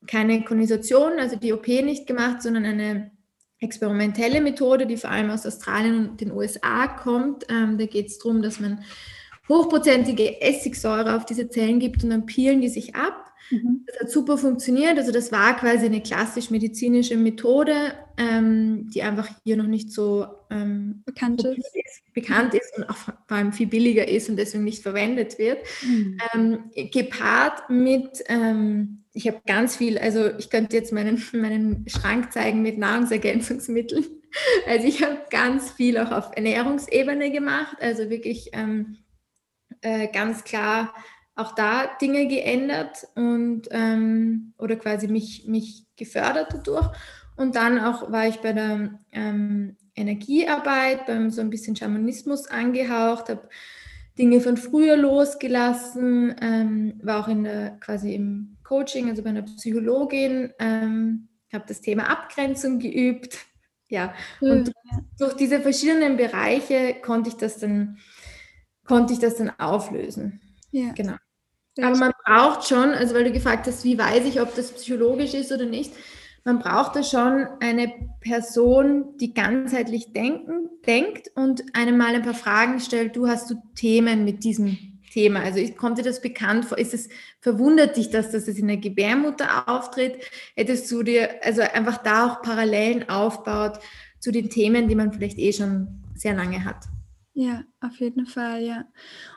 [0.05, 3.09] keine Kolonisation, also die OP nicht gemacht, sondern eine
[3.59, 7.47] experimentelle Methode, die vor allem aus Australien und den USA kommt.
[7.49, 8.83] Ähm, da geht es darum, dass man
[9.49, 13.85] hochprozentige Essigsäure auf diese Zellen gibt und dann peelen die sich ab Mhm.
[13.85, 14.97] Das hat super funktioniert.
[14.97, 20.27] Also das war quasi eine klassisch medizinische Methode, ähm, die einfach hier noch nicht so
[20.49, 21.57] ähm, bekannt, ist.
[21.57, 22.13] ist.
[22.13, 25.59] bekannt ist und auch vor allem viel billiger ist und deswegen nicht verwendet wird.
[25.85, 26.17] Mhm.
[26.33, 32.33] Ähm, gepaart mit, ähm, ich habe ganz viel, also ich könnte jetzt meinen, meinen Schrank
[32.33, 34.05] zeigen mit Nahrungsergänzungsmitteln.
[34.67, 38.97] Also ich habe ganz viel auch auf Ernährungsebene gemacht, also wirklich ähm,
[39.81, 40.93] äh, ganz klar
[41.37, 46.89] auch da Dinge geändert und ähm, oder quasi mich, mich gefördert dadurch.
[47.35, 53.29] Und dann auch war ich bei der ähm, Energiearbeit, beim so ein bisschen Schamanismus angehaucht,
[53.29, 53.47] habe
[54.17, 59.43] Dinge von früher losgelassen, ähm, war auch in der quasi im Coaching, also bei einer
[59.43, 63.37] Psychologin, ähm, habe das Thema Abgrenzung geübt.
[63.89, 64.73] Ja, und
[65.17, 67.99] durch diese verschiedenen Bereiche konnte ich das dann,
[68.83, 70.41] konnte ich das dann auflösen.
[70.71, 70.91] Ja.
[70.91, 71.15] Genau.
[71.85, 75.33] Aber man braucht schon, also weil du gefragt hast, wie weiß ich, ob das psychologisch
[75.33, 75.91] ist oder nicht,
[76.43, 82.33] man braucht da schon eine Person, die ganzheitlich denken, denkt und einem mal ein paar
[82.33, 83.17] Fragen stellt.
[83.17, 84.77] Du hast du Themen mit diesem
[85.11, 85.41] Thema?
[85.41, 86.77] Also kommt dir das bekannt vor?
[86.77, 87.09] Ist es
[87.41, 90.19] verwundert dich, dass das in der Gebärmutter auftritt?
[90.55, 93.79] Hättest du dir also einfach da auch Parallelen aufbaut
[94.19, 96.85] zu den Themen, die man vielleicht eh schon sehr lange hat?
[97.39, 98.85] Ja, auf jeden Fall, ja.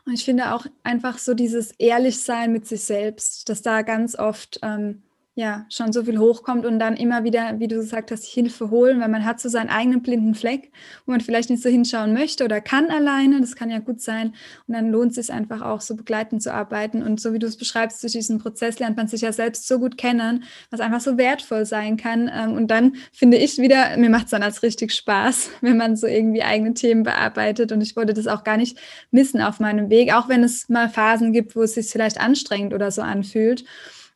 [0.06, 4.58] Und ich finde auch einfach so dieses Ehrlichsein mit sich selbst, dass da ganz oft
[4.62, 5.02] ähm,
[5.36, 9.00] ja, schon so viel hochkommt und dann immer wieder, wie du gesagt hast, Hilfe holen,
[9.00, 10.72] weil man hat so seinen eigenen blinden Fleck,
[11.06, 14.34] wo man vielleicht nicht so hinschauen möchte oder kann alleine, das kann ja gut sein.
[14.66, 17.02] Und dann lohnt es sich einfach auch so begleitend zu arbeiten.
[17.02, 19.78] Und so wie du es beschreibst, durch diesen Prozess lernt man sich ja selbst so
[19.78, 22.28] gut kennen, was einfach so wertvoll sein kann.
[22.34, 25.94] Ähm, und dann finde ich wieder, mir macht es dann als richtig Spaß, wenn man
[25.94, 27.70] so irgendwie eigene Themen bearbeitet.
[27.70, 28.78] Und ich wollte das auch gar nicht
[29.12, 32.74] missen auf meinem Weg, auch wenn es mal Phasen gibt, wo es sich vielleicht anstrengend
[32.74, 33.64] oder so anfühlt.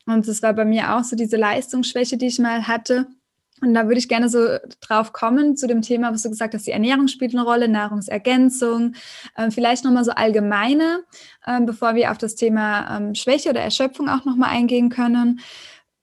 [0.07, 3.07] Und das war bei mir auch so diese Leistungsschwäche, die ich mal hatte.
[3.61, 6.67] Und da würde ich gerne so drauf kommen zu dem Thema, was du gesagt hast,
[6.67, 8.95] die Ernährung spielt eine Rolle, Nahrungsergänzung,
[9.37, 11.05] äh, vielleicht nochmal so allgemeine,
[11.47, 15.41] äh, bevor wir auf das Thema ähm, Schwäche oder Erschöpfung auch nochmal eingehen können.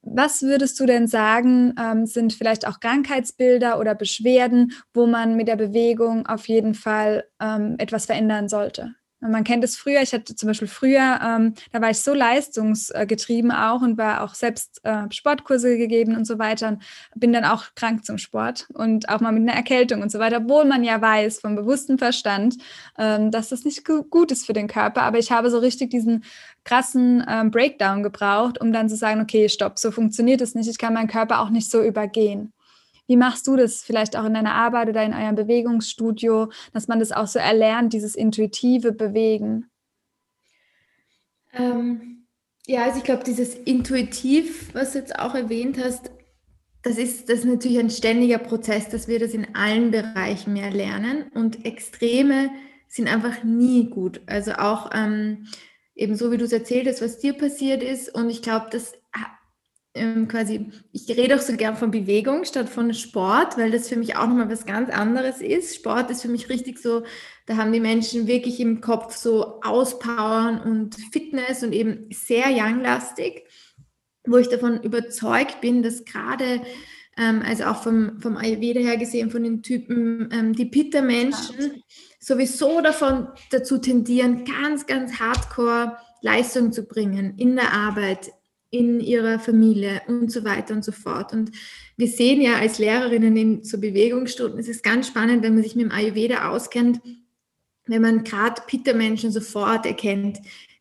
[0.01, 5.47] Was würdest du denn sagen, ähm, sind vielleicht auch Krankheitsbilder oder Beschwerden, wo man mit
[5.47, 8.95] der Bewegung auf jeden Fall ähm, etwas verändern sollte?
[9.21, 13.51] Man kennt es früher, ich hatte zum Beispiel früher, ähm, da war ich so leistungsgetrieben
[13.51, 16.81] auch und war auch selbst äh, Sportkurse gegeben und so weiter und
[17.15, 20.37] bin dann auch krank zum Sport und auch mal mit einer Erkältung und so weiter,
[20.37, 22.57] obwohl man ja weiß vom bewussten Verstand,
[22.97, 25.03] ähm, dass das nicht gut ist für den Körper.
[25.03, 26.23] Aber ich habe so richtig diesen
[26.63, 30.67] krassen ähm, Breakdown gebraucht, um dann zu sagen, okay, stopp, so funktioniert es nicht.
[30.67, 32.53] Ich kann meinen Körper auch nicht so übergehen.
[33.11, 36.99] Wie machst du das vielleicht auch in deiner Arbeit oder in eurem Bewegungsstudio, dass man
[36.99, 39.69] das auch so erlernt, dieses intuitive Bewegen?
[41.51, 42.25] Ähm,
[42.67, 46.09] ja, also ich glaube, dieses Intuitiv, was du jetzt auch erwähnt hast,
[46.83, 50.71] das ist, das ist natürlich ein ständiger Prozess, dass wir das in allen Bereichen mehr
[50.71, 51.25] lernen.
[51.33, 52.49] Und Extreme
[52.87, 54.21] sind einfach nie gut.
[54.25, 55.47] Also auch ähm,
[55.95, 58.15] eben so, wie du es erzählt hast, was dir passiert ist.
[58.15, 58.93] Und ich glaube, das
[59.93, 63.97] ähm, quasi, ich rede auch so gern von Bewegung statt von Sport, weil das für
[63.97, 65.75] mich auch nochmal was ganz anderes ist.
[65.75, 67.03] Sport ist für mich richtig so,
[67.45, 73.43] da haben die Menschen wirklich im Kopf so Auspowern und Fitness und eben sehr young-lastig,
[74.25, 76.61] wo ich davon überzeugt bin, dass gerade,
[77.17, 81.83] ähm, also auch vom, vom Ayurveda her gesehen, von den Typen, ähm, die Pitta-Menschen
[82.17, 88.31] sowieso davon dazu tendieren, ganz, ganz hardcore Leistung zu bringen in der Arbeit,
[88.71, 91.33] in ihrer Familie und so weiter und so fort.
[91.33, 91.51] Und
[91.97, 95.75] wir sehen ja als Lehrerinnen in so Bewegungsstunden, es ist ganz spannend, wenn man sich
[95.75, 97.01] mit dem Ayurveda auskennt,
[97.85, 100.39] wenn man gerade Pitta-Menschen sofort erkennt.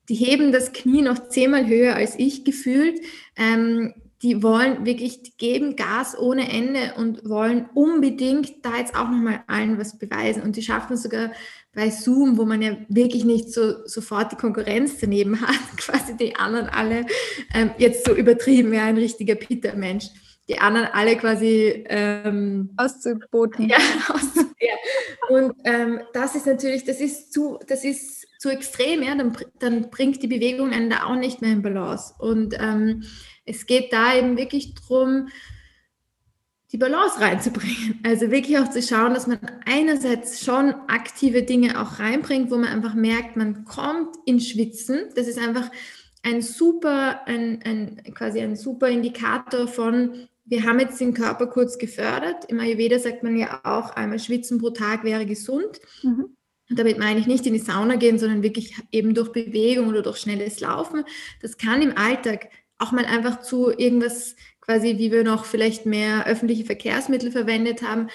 [0.08, 3.00] Die heben das Knie noch zehnmal höher als ich gefühlt.
[3.36, 9.08] Ähm, die wollen wirklich, die geben Gas ohne Ende und wollen unbedingt da jetzt auch
[9.08, 10.42] nochmal allen was beweisen.
[10.42, 11.32] Und die schaffen sogar
[11.74, 16.34] bei Zoom, wo man ja wirklich nicht so sofort die Konkurrenz daneben hat, quasi die
[16.36, 17.06] anderen alle,
[17.54, 20.06] ähm, jetzt so übertrieben, ja, ein richtiger Peter-Mensch,
[20.48, 23.68] die anderen alle quasi ähm, auszuboten.
[23.68, 23.78] Ja,
[24.08, 24.50] auszuboten.
[25.28, 29.90] Und ähm, das ist natürlich, das ist zu, das ist zu extrem, ja, dann, dann
[29.90, 32.14] bringt die Bewegung einen da auch nicht mehr in Balance.
[32.18, 33.04] Und ähm,
[33.44, 35.28] es geht da eben wirklich darum,
[36.72, 38.00] die Balance reinzubringen.
[38.04, 42.68] Also wirklich auch zu schauen, dass man einerseits schon aktive Dinge auch reinbringt, wo man
[42.68, 45.06] einfach merkt, man kommt in Schwitzen.
[45.14, 45.70] Das ist einfach
[46.22, 51.78] ein super, ein, ein, quasi ein super Indikator von, wir haben jetzt den Körper kurz
[51.78, 52.46] gefördert.
[52.46, 55.80] Im Ayurveda sagt man ja auch, einmal schwitzen pro Tag wäre gesund.
[56.02, 56.36] Mhm.
[56.68, 60.02] Und damit meine ich nicht in die Sauna gehen, sondern wirklich eben durch Bewegung oder
[60.02, 61.04] durch schnelles Laufen.
[61.42, 64.36] Das kann im Alltag auch mal einfach zu irgendwas
[64.70, 68.08] quasi, wie wir noch vielleicht mehr öffentliche Verkehrsmittel verwendet haben,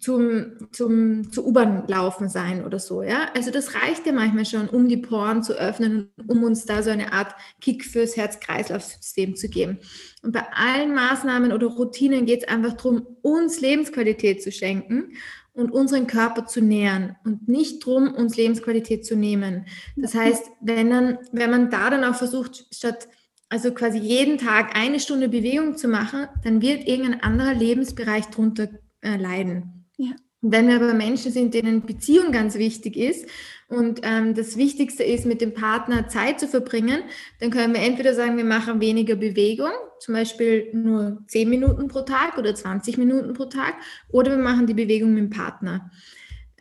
[0.00, 3.28] zum, zum, zu U-Bahn laufen sein oder so, ja.
[3.36, 6.82] Also das reicht ja manchmal schon, um die Poren zu öffnen und um uns da
[6.82, 9.80] so eine Art Kick fürs Herz-Kreislauf-System zu geben.
[10.22, 15.12] Und bei allen Maßnahmen oder Routinen geht es einfach darum, uns Lebensqualität zu schenken
[15.52, 19.66] und unseren Körper zu nähern und nicht darum, uns Lebensqualität zu nehmen.
[19.96, 23.08] Das heißt, wenn, dann, wenn man da dann auch versucht, statt
[23.52, 28.70] also quasi jeden Tag eine Stunde Bewegung zu machen, dann wird irgendein anderer Lebensbereich darunter
[29.02, 29.84] äh, leiden.
[29.98, 30.12] Ja.
[30.40, 33.26] Wenn wir aber Menschen sind, denen Beziehung ganz wichtig ist
[33.68, 37.02] und ähm, das Wichtigste ist, mit dem Partner Zeit zu verbringen,
[37.40, 42.00] dann können wir entweder sagen, wir machen weniger Bewegung, zum Beispiel nur 10 Minuten pro
[42.00, 43.74] Tag oder 20 Minuten pro Tag,
[44.08, 45.90] oder wir machen die Bewegung mit dem Partner.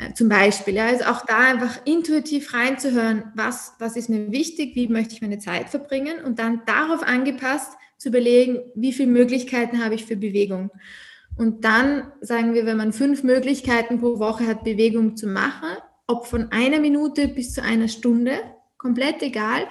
[0.02, 0.76] Äh, zum Beispiel.
[0.76, 5.22] Ja, also auch da einfach intuitiv reinzuhören, was, was ist mir wichtig, wie möchte ich
[5.22, 10.18] meine Zeit verbringen und dann darauf angepasst zu überlegen, wie viele Möglichkeiten habe ich für
[10.18, 10.72] Bewegung.
[11.38, 15.70] Und dann sagen wir, wenn man fünf Möglichkeiten pro Woche hat, Bewegung zu machen,
[16.08, 18.34] ob von einer Minute bis zu einer Stunde,
[18.78, 19.68] komplett egal,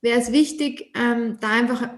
[0.00, 1.90] wäre es wichtig, ähm, da einfach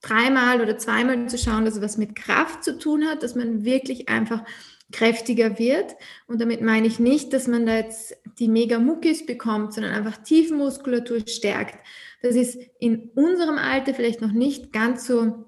[0.00, 3.64] dreimal oder zweimal zu schauen, dass es was mit Kraft zu tun hat, dass man
[3.64, 4.44] wirklich einfach
[4.92, 5.96] kräftiger wird.
[6.26, 11.20] Und damit meine ich nicht, dass man da jetzt die Mega-Muckis bekommt, sondern einfach Tiefenmuskulatur
[11.26, 11.78] stärkt.
[12.22, 15.46] Das ist in unserem Alter vielleicht noch nicht ganz so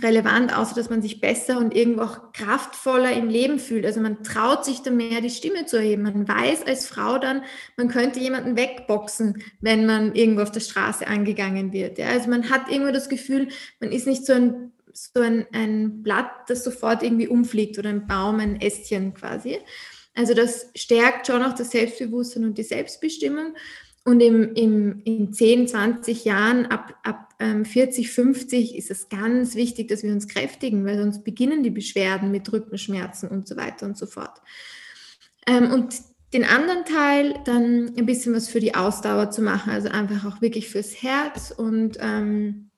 [0.00, 3.84] relevant, außer dass man sich besser und irgendwo auch kraftvoller im Leben fühlt.
[3.84, 6.02] Also man traut sich dann mehr, die Stimme zu erheben.
[6.02, 7.42] Man weiß als Frau dann,
[7.76, 11.98] man könnte jemanden wegboxen, wenn man irgendwo auf der Straße angegangen wird.
[11.98, 13.48] Ja, also man hat irgendwo das Gefühl,
[13.80, 18.06] man ist nicht so ein, so ein, ein Blatt, das sofort irgendwie umfliegt oder ein
[18.06, 19.58] Baum, ein Ästchen quasi.
[20.14, 23.54] Also das stärkt schon auch das Selbstbewusstsein und die Selbstbestimmung.
[24.04, 29.54] Und im, im, in 10, 20 Jahren, ab, ab ähm, 40, 50 ist es ganz
[29.54, 33.86] wichtig, dass wir uns kräftigen, weil sonst beginnen die Beschwerden mit Rückenschmerzen und so weiter
[33.86, 34.40] und so fort.
[35.46, 35.94] Ähm, und
[36.32, 40.40] den anderen Teil dann ein bisschen was für die Ausdauer zu machen, also einfach auch
[40.40, 42.70] wirklich fürs Herz und ähm,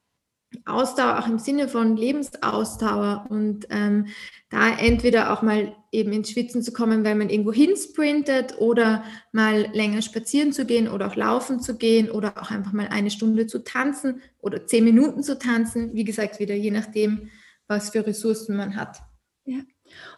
[0.64, 4.08] Ausdauer auch im Sinne von Lebensausdauer und ähm,
[4.50, 9.68] da entweder auch mal eben ins Schwitzen zu kommen, weil man irgendwo hinsprintet oder mal
[9.72, 13.46] länger spazieren zu gehen oder auch laufen zu gehen oder auch einfach mal eine Stunde
[13.46, 15.94] zu tanzen oder zehn Minuten zu tanzen.
[15.94, 17.30] Wie gesagt, wieder je nachdem,
[17.66, 18.98] was für Ressourcen man hat.
[19.44, 19.60] Ja.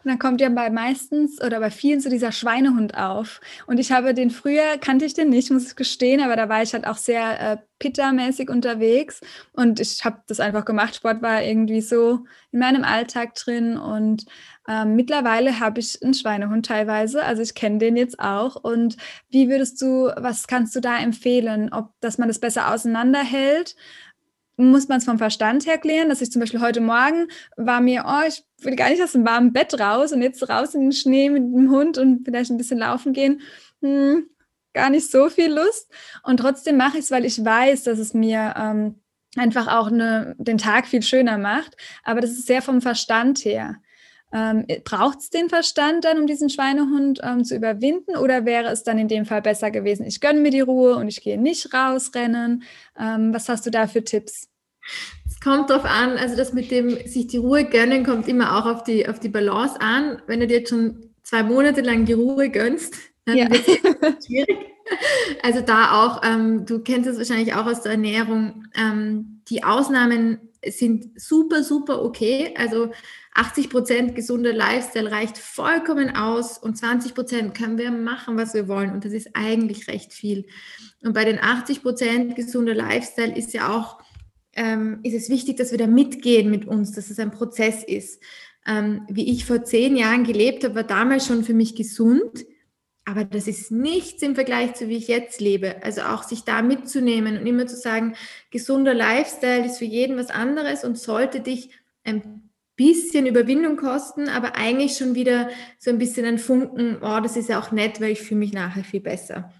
[0.03, 3.41] Und dann kommt ja bei meistens oder bei vielen so dieser Schweinehund auf.
[3.65, 6.63] Und ich habe den früher, kannte ich den nicht, muss ich gestehen, aber da war
[6.63, 9.21] ich halt auch sehr äh, Pitta-mäßig unterwegs
[9.53, 10.95] und ich habe das einfach gemacht.
[10.95, 14.25] Sport war irgendwie so in meinem Alltag drin und
[14.67, 18.55] ähm, mittlerweile habe ich einen Schweinehund teilweise, also ich kenne den jetzt auch.
[18.55, 18.97] Und
[19.29, 23.75] wie würdest du, was kannst du da empfehlen, ob dass man das besser auseinanderhält?
[24.57, 28.05] Muss man es vom Verstand her klären, dass ich zum Beispiel heute Morgen war mir,
[28.07, 30.91] oh, ich will gar nicht aus dem warmen Bett raus und jetzt raus in den
[30.91, 33.41] Schnee mit dem Hund und vielleicht ein bisschen laufen gehen.
[33.81, 34.27] Hm,
[34.73, 35.91] gar nicht so viel Lust.
[36.23, 38.99] Und trotzdem mache ich es, weil ich weiß, dass es mir ähm,
[39.35, 41.77] einfach auch eine, den Tag viel schöner macht.
[42.03, 43.75] Aber das ist sehr vom Verstand her.
[44.33, 48.17] Ähm, Braucht es den Verstand dann, um diesen Schweinehund ähm, zu überwinden?
[48.17, 51.07] Oder wäre es dann in dem Fall besser gewesen, ich gönne mir die Ruhe und
[51.07, 52.63] ich gehe nicht rausrennen?
[52.99, 54.49] Ähm, was hast du da für Tipps?
[55.25, 58.65] Es kommt darauf an, also das mit dem sich die Ruhe gönnen kommt immer auch
[58.65, 60.21] auf die, auf die Balance an.
[60.27, 63.49] Wenn du dir jetzt schon zwei Monate lang die Ruhe gönnst, dann ja.
[63.49, 64.57] wird es schwierig.
[65.43, 70.39] Also da auch, ähm, du kennst es wahrscheinlich auch aus der Ernährung, ähm, die Ausnahmen
[70.65, 72.53] sind super, super okay.
[72.57, 72.91] Also
[73.33, 78.67] 80 Prozent gesunder Lifestyle reicht vollkommen aus und 20 Prozent können wir machen, was wir
[78.67, 78.91] wollen.
[78.91, 80.45] Und das ist eigentlich recht viel.
[81.03, 83.99] Und bei den 80 Prozent gesunder Lifestyle ist ja auch,
[84.53, 88.21] ähm, ist es wichtig, dass wir da mitgehen mit uns, dass es ein Prozess ist.
[88.65, 92.45] Ähm, wie ich vor zehn Jahren gelebt habe, war damals schon für mich gesund.
[93.07, 95.81] Aber das ist nichts im Vergleich zu, wie ich jetzt lebe.
[95.81, 98.15] Also auch sich da mitzunehmen und immer zu sagen,
[98.51, 101.69] gesunder Lifestyle ist für jeden was anderes und sollte dich
[102.03, 107.37] ein bisschen Überwindung kosten, aber eigentlich schon wieder so ein bisschen ein Funken, oh, das
[107.37, 109.53] ist ja auch nett, weil ich fühle mich nachher viel besser.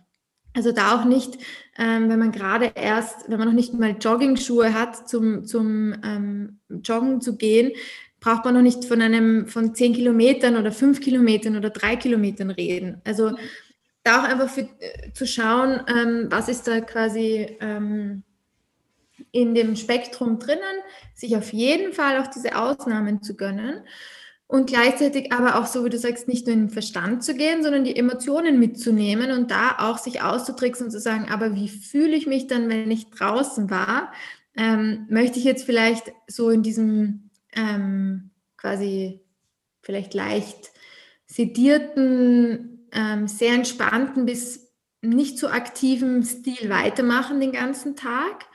[0.53, 1.37] Also da auch nicht,
[1.77, 6.59] ähm, wenn man gerade erst, wenn man noch nicht mal Jogging-Schuhe hat, zum, zum ähm,
[6.83, 7.71] Joggen zu gehen,
[8.19, 12.49] braucht man noch nicht von einem, von zehn Kilometern oder fünf Kilometern oder drei Kilometern
[12.49, 13.01] reden.
[13.03, 13.35] Also
[14.03, 18.23] da auch einfach für, äh, zu schauen, ähm, was ist da quasi ähm,
[19.31, 20.61] in dem Spektrum drinnen,
[21.13, 23.81] sich auf jeden Fall auch diese Ausnahmen zu gönnen
[24.47, 27.63] und gleichzeitig aber auch, so wie du sagst, nicht nur in den Verstand zu gehen,
[27.63, 32.15] sondern die Emotionen mitzunehmen und da auch sich auszutricksen und zu sagen, aber wie fühle
[32.15, 34.13] ich mich dann, wenn ich draußen war?
[34.55, 39.21] Ähm, möchte ich jetzt vielleicht so in diesem ähm, quasi
[39.81, 40.71] vielleicht leicht
[41.25, 48.45] sedierten, ähm, sehr entspannten bis nicht so aktiven Stil weitermachen den ganzen Tag?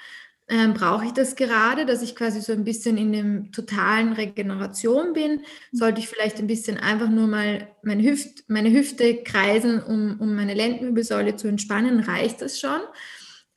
[0.53, 5.15] ähm, brauche ich das gerade, dass ich quasi so ein bisschen in dem totalen Regeneration
[5.15, 5.41] bin?
[5.73, 10.35] Sollte ich vielleicht ein bisschen einfach nur mal meine, Hüft, meine Hüfte kreisen, um, um
[10.35, 12.01] meine Lendenwirbelsäule zu entspannen?
[12.01, 12.81] Reicht das schon?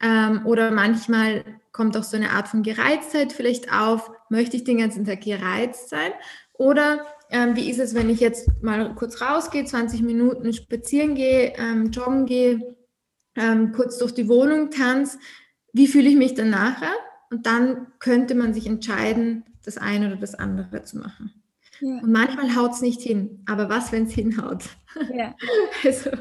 [0.01, 1.43] Ähm, oder manchmal
[1.73, 4.09] kommt auch so eine Art von Gereiztheit vielleicht auf.
[4.29, 6.11] Möchte ich den ganzen Tag gereizt sein?
[6.53, 11.53] Oder ähm, wie ist es, wenn ich jetzt mal kurz rausgehe, 20 Minuten spazieren gehe,
[11.57, 12.75] ähm, joggen gehe,
[13.35, 15.17] ähm, kurz durch die Wohnung tanze?
[15.75, 16.93] wie fühle ich mich dann nachher?
[17.29, 21.43] Und dann könnte man sich entscheiden, das eine oder das andere zu machen.
[21.81, 21.99] Ja.
[22.01, 24.63] Und manchmal haut es nicht hin, aber was, wenn es hinhaut?
[25.13, 25.35] Ja.
[25.83, 26.11] also,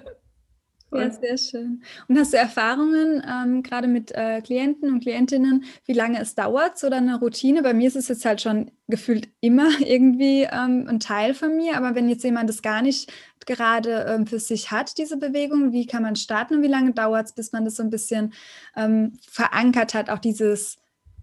[1.02, 1.82] ja, sehr schön.
[2.08, 6.78] Und hast du Erfahrungen ähm, gerade mit äh, Klienten und Klientinnen, wie lange es dauert,
[6.78, 7.62] so eine Routine?
[7.62, 11.76] Bei mir ist es jetzt halt schon gefühlt immer irgendwie ähm, ein Teil von mir,
[11.76, 13.12] aber wenn jetzt jemand das gar nicht
[13.46, 17.26] gerade ähm, für sich hat, diese Bewegung, wie kann man starten und wie lange dauert
[17.26, 18.32] es, bis man das so ein bisschen
[18.76, 20.76] ähm, verankert hat, auch dieses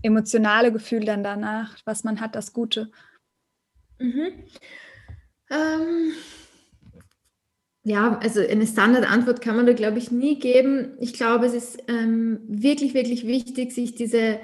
[0.04, 2.92] emotionale Gefühl dann danach, was man hat, das Gute?
[4.00, 4.46] Mhm.
[5.50, 6.14] Ähm,
[7.84, 10.94] ja, also eine Standardantwort kann man da, glaube ich, nie geben.
[11.00, 14.40] Ich glaube, es ist ähm, wirklich, wirklich wichtig, sich diese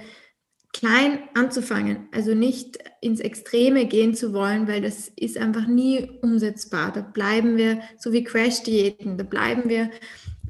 [0.74, 6.92] klein anzufangen, also nicht ins Extreme gehen zu wollen, weil das ist einfach nie umsetzbar.
[6.92, 9.90] Da bleiben wir, so wie Crash-Diäten, da bleiben wir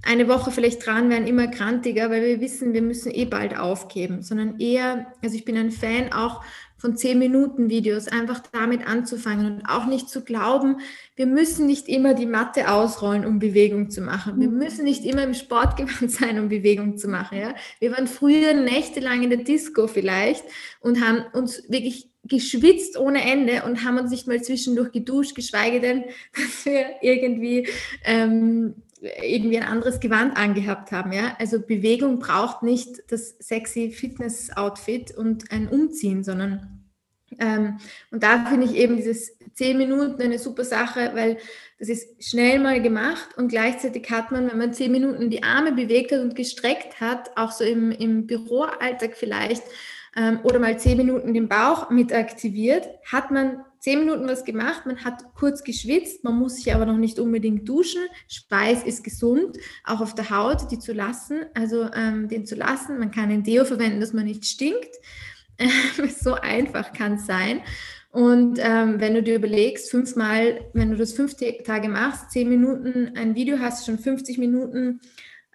[0.04, 4.22] eine Woche vielleicht dran, werden immer krantiger, weil wir wissen, wir müssen eh bald aufgeben,
[4.22, 6.44] sondern eher, also ich bin ein Fan auch
[6.78, 10.78] von 10 Minuten Videos, einfach damit anzufangen und auch nicht zu glauben,
[11.16, 14.40] wir müssen nicht immer die Matte ausrollen, um Bewegung zu machen.
[14.40, 14.58] Wir mhm.
[14.58, 17.40] müssen nicht immer im Sportgewand sein, um Bewegung zu machen.
[17.40, 17.56] Ja?
[17.80, 20.46] Wir waren früher nächtelang in der Disco vielleicht
[20.80, 25.80] und haben uns wirklich geschwitzt ohne Ende und haben uns nicht mal zwischendurch geduscht, geschweige
[25.80, 26.04] denn,
[26.34, 27.68] dass wir irgendwie
[28.04, 31.12] ähm, irgendwie ein anderes Gewand angehabt haben.
[31.12, 31.36] Ja?
[31.40, 36.78] Also Bewegung braucht nicht das sexy Fitness-Outfit und ein Umziehen, sondern
[37.40, 37.78] ähm,
[38.12, 41.38] und da finde ich eben dieses zehn Minuten eine super Sache, weil
[41.80, 45.74] das ist schnell mal gemacht und gleichzeitig hat man, wenn man zehn Minuten die Arme
[45.74, 49.64] bewegt hat und gestreckt hat, auch so im, im Büroalltag vielleicht,
[50.16, 54.86] ähm, oder mal zehn Minuten den Bauch mit aktiviert, hat man zehn Minuten was gemacht,
[54.86, 58.02] man hat kurz geschwitzt, man muss sich aber noch nicht unbedingt duschen.
[58.28, 63.00] Schweiß ist gesund, auch auf der Haut, die zu lassen, also ähm, den zu lassen.
[63.00, 64.94] Man kann ein Deo verwenden, dass man nicht stinkt.
[66.22, 67.62] so einfach kann es sein.
[68.12, 73.14] Und ähm, wenn du dir überlegst, fünfmal, wenn du das fünf Tage machst, zehn Minuten
[73.16, 75.00] ein Video hast, schon 50 Minuten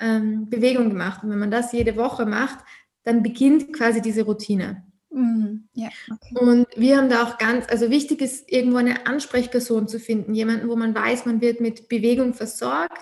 [0.00, 1.22] ähm, Bewegung gemacht.
[1.22, 2.64] Und wenn man das jede Woche macht,
[3.04, 4.86] dann beginnt quasi diese Routine.
[5.12, 5.68] Mhm.
[5.74, 6.34] Ja, okay.
[6.38, 10.68] Und wir haben da auch ganz, also wichtig ist, irgendwo eine Ansprechperson zu finden, jemanden,
[10.68, 12.98] wo man weiß, man wird mit Bewegung versorgt.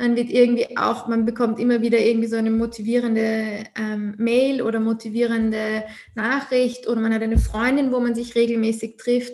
[0.00, 4.78] Man wird irgendwie auch, man bekommt immer wieder irgendwie so eine motivierende ähm, Mail oder
[4.78, 5.84] motivierende
[6.14, 9.32] Nachricht oder man hat eine Freundin, wo man sich regelmäßig trifft.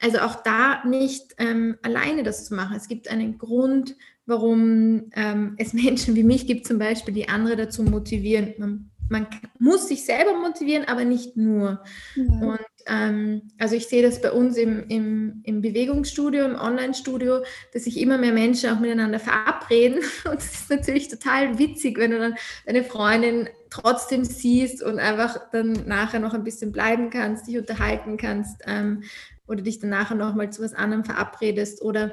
[0.00, 2.76] Also auch da nicht ähm, alleine das zu machen.
[2.76, 7.56] Es gibt einen Grund, warum ähm, es Menschen wie mich gibt, zum Beispiel, die andere
[7.56, 8.54] dazu motivieren.
[8.58, 9.26] Man man
[9.58, 11.82] muss sich selber motivieren, aber nicht nur.
[12.14, 12.24] Ja.
[12.24, 17.42] Und ähm, also ich sehe das bei uns im, im, im Bewegungsstudio, im Online-Studio,
[17.72, 20.00] dass sich immer mehr Menschen auch miteinander verabreden.
[20.24, 22.34] Und es ist natürlich total witzig, wenn du dann
[22.66, 28.16] deine Freundin trotzdem siehst und einfach dann nachher noch ein bisschen bleiben kannst, dich unterhalten
[28.16, 29.02] kannst ähm,
[29.46, 32.12] oder dich dann nachher noch mal zu was anderem verabredest oder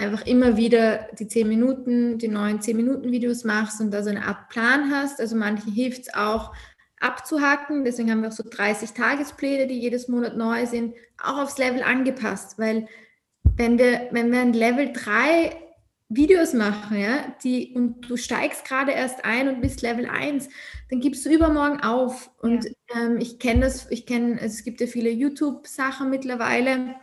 [0.00, 4.10] einfach immer wieder die 10 Minuten, die neuen 10 Minuten Videos machst und da so
[4.10, 5.20] eine Art Plan hast.
[5.20, 6.52] Also manchen hilft es auch
[7.00, 7.84] abzuhacken.
[7.84, 11.82] Deswegen haben wir auch so 30 Tagespläne, die jedes Monat neu sind, auch aufs Level
[11.82, 12.58] angepasst.
[12.58, 12.88] Weil
[13.56, 15.56] wenn wir, wenn wir ein Level 3
[16.08, 20.48] Videos machen, ja, die, und du steigst gerade erst ein und bist Level 1,
[20.90, 22.30] dann gibst du übermorgen auf.
[22.40, 22.70] Und ja.
[22.96, 26.96] ähm, ich kenne das, ich kenne, also es gibt ja viele YouTube-Sachen mittlerweile,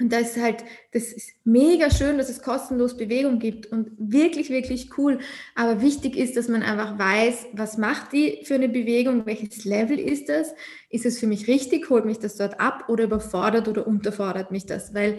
[0.00, 4.48] und das ist halt, das ist mega schön, dass es kostenlos Bewegung gibt und wirklich,
[4.48, 5.18] wirklich cool.
[5.56, 9.98] Aber wichtig ist, dass man einfach weiß, was macht die für eine Bewegung, welches Level
[9.98, 10.54] ist das?
[10.88, 11.90] Ist es für mich richtig?
[11.90, 14.94] Holt mich das dort ab oder überfordert oder unterfordert mich das?
[14.94, 15.18] Weil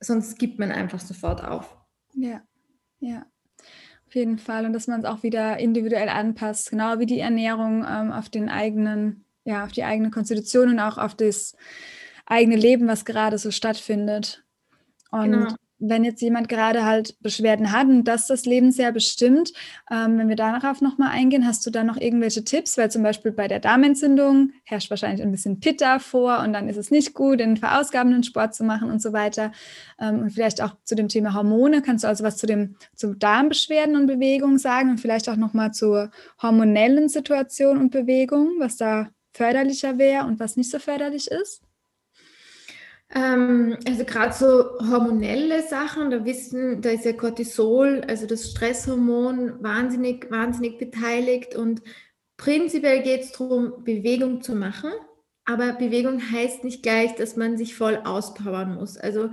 [0.00, 1.76] sonst gibt man einfach sofort auf.
[2.14, 2.42] Ja,
[2.98, 3.24] ja.
[4.08, 4.66] Auf jeden Fall.
[4.66, 8.48] Und dass man es auch wieder individuell anpasst, genau wie die Ernährung ähm, auf den
[8.48, 11.54] eigenen, ja, auf die eigene Konstitution und auch auf das
[12.28, 14.44] eigene Leben, was gerade so stattfindet.
[15.10, 15.54] Und genau.
[15.78, 19.52] wenn jetzt jemand gerade halt Beschwerden hat und das das Leben sehr bestimmt,
[19.90, 22.76] ähm, wenn wir darauf nochmal eingehen, hast du da noch irgendwelche Tipps?
[22.76, 26.76] Weil zum Beispiel bei der Darmentzündung herrscht wahrscheinlich ein bisschen Pitta vor und dann ist
[26.76, 29.52] es nicht gut, den verausgabenden Sport zu machen und so weiter.
[29.98, 31.80] Ähm, und vielleicht auch zu dem Thema Hormone.
[31.80, 35.72] Kannst du also was zu dem zu Darmbeschwerden und Bewegung sagen und vielleicht auch nochmal
[35.72, 36.10] zur
[36.42, 41.62] hormonellen Situation und Bewegung, was da förderlicher wäre und was nicht so förderlich ist?
[43.14, 49.62] Ähm, also gerade so hormonelle Sachen, da wissen, da ist ja Cortisol, also das Stresshormon,
[49.62, 51.56] wahnsinnig, wahnsinnig beteiligt.
[51.56, 51.82] Und
[52.36, 54.90] prinzipiell geht es darum, Bewegung zu machen.
[55.44, 58.98] Aber Bewegung heißt nicht gleich, dass man sich voll auspowern muss.
[58.98, 59.30] Also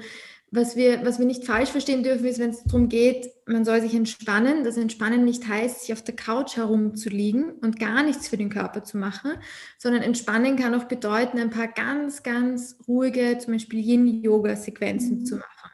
[0.52, 3.82] was wir, was wir nicht falsch verstehen dürfen, ist, wenn es darum geht, man soll
[3.82, 4.64] sich entspannen.
[4.64, 8.84] Das Entspannen nicht heißt, sich auf der Couch herumzuliegen und gar nichts für den Körper
[8.84, 9.34] zu machen,
[9.78, 15.26] sondern Entspannen kann auch bedeuten, ein paar ganz, ganz ruhige, zum Beispiel Yin-Yoga-Sequenzen mhm.
[15.26, 15.72] zu machen.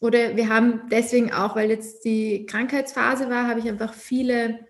[0.00, 4.60] Oder wir haben deswegen auch, weil jetzt die Krankheitsphase war, habe ich einfach viele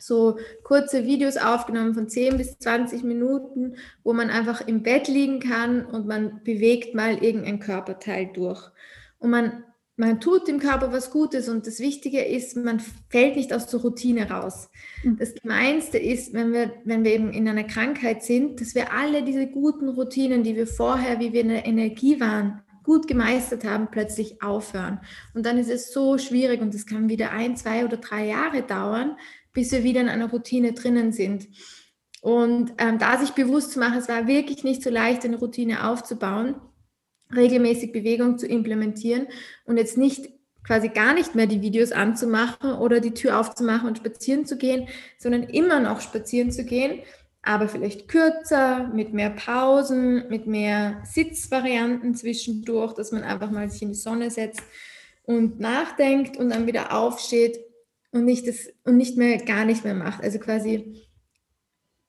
[0.00, 5.40] so kurze Videos aufgenommen von 10 bis 20 Minuten, wo man einfach im Bett liegen
[5.40, 8.70] kann und man bewegt mal irgendein Körperteil durch.
[9.18, 9.64] Und man,
[9.96, 13.80] man tut dem Körper was Gutes und das Wichtige ist, man fällt nicht aus der
[13.80, 14.70] Routine raus.
[15.04, 15.18] Mhm.
[15.18, 19.22] Das Gemeinste ist, wenn wir, wenn wir eben in einer Krankheit sind, dass wir alle
[19.22, 23.88] diese guten Routinen, die wir vorher, wie wir in der Energie waren, gut gemeistert haben,
[23.90, 25.00] plötzlich aufhören.
[25.34, 28.62] Und dann ist es so schwierig und es kann wieder ein, zwei oder drei Jahre
[28.62, 29.16] dauern,
[29.52, 31.48] bis wir wieder in einer Routine drinnen sind.
[32.22, 35.88] Und ähm, da sich bewusst zu machen, es war wirklich nicht so leicht, eine Routine
[35.88, 36.56] aufzubauen,
[37.34, 39.26] regelmäßig Bewegung zu implementieren
[39.64, 40.28] und jetzt nicht
[40.62, 44.88] quasi gar nicht mehr die Videos anzumachen oder die Tür aufzumachen und spazieren zu gehen,
[45.18, 47.00] sondern immer noch spazieren zu gehen,
[47.42, 53.80] aber vielleicht kürzer, mit mehr Pausen, mit mehr Sitzvarianten zwischendurch, dass man einfach mal sich
[53.80, 54.62] in die Sonne setzt
[55.22, 57.58] und nachdenkt und dann wieder aufsteht
[58.12, 60.22] und nicht, das, und nicht mehr gar nicht mehr macht.
[60.22, 61.06] Also quasi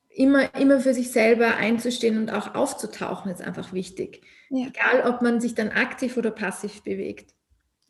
[0.09, 4.21] immer, immer für sich selber einzustehen und auch aufzutauchen ist einfach wichtig.
[4.49, 4.67] Ja.
[4.67, 7.33] Egal, ob man sich dann aktiv oder passiv bewegt.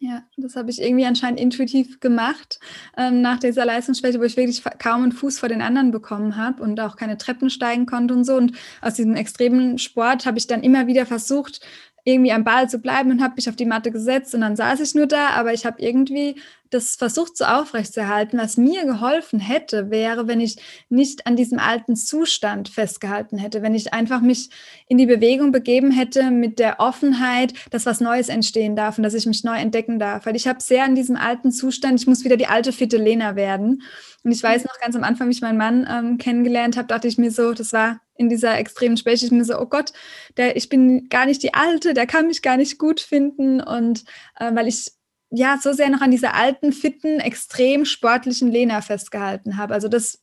[0.03, 2.59] Ja, das habe ich irgendwie anscheinend intuitiv gemacht
[2.97, 6.63] ähm, nach dieser Leistungsschwäche, wo ich wirklich kaum einen Fuß vor den anderen bekommen habe
[6.63, 8.35] und auch keine Treppen steigen konnte und so.
[8.35, 11.61] Und aus diesem extremen Sport habe ich dann immer wieder versucht,
[12.03, 14.79] irgendwie am Ball zu bleiben und habe mich auf die Matte gesetzt und dann saß
[14.79, 16.35] ich nur da, aber ich habe irgendwie
[16.71, 18.39] das versucht so aufrechtzuerhalten.
[18.39, 20.55] Was mir geholfen hätte, wäre, wenn ich
[20.89, 24.49] nicht an diesem alten Zustand festgehalten hätte, wenn ich einfach mich
[24.87, 29.13] in die Bewegung begeben hätte mit der Offenheit, dass was Neues entstehen darf und dass
[29.13, 30.25] ich mich neu entdecken darf.
[30.25, 33.35] Weil ich habe sehr an diesem alten Zustand, ich muss wieder die alte fitte Lena
[33.35, 33.83] werden.
[34.23, 37.07] Und ich weiß noch ganz am Anfang, wie ich meinen Mann ähm, kennengelernt habe, dachte
[37.07, 39.91] ich mir so, das war in dieser extremen Schwäche, ich mir so, oh Gott,
[40.37, 43.59] der, ich bin gar nicht die Alte, der kann mich gar nicht gut finden.
[43.59, 44.05] Und
[44.39, 44.91] äh, weil ich
[45.31, 49.73] ja so sehr noch an dieser alten, fitten, extrem sportlichen Lena festgehalten habe.
[49.73, 50.19] Also das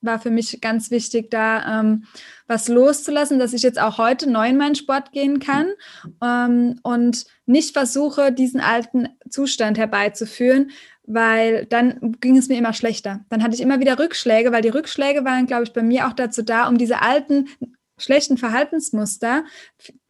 [0.00, 2.04] war für mich ganz wichtig, da ähm,
[2.46, 5.72] was loszulassen, dass ich jetzt auch heute neu in meinen Sport gehen kann
[6.22, 10.70] ähm, und nicht versuche, diesen alten Zustand herbeizuführen,
[11.06, 13.24] weil dann ging es mir immer schlechter.
[13.28, 16.12] Dann hatte ich immer wieder Rückschläge, weil die Rückschläge waren, glaube ich, bei mir auch
[16.12, 17.48] dazu da, um diese alten
[17.98, 19.44] schlechten Verhaltensmuster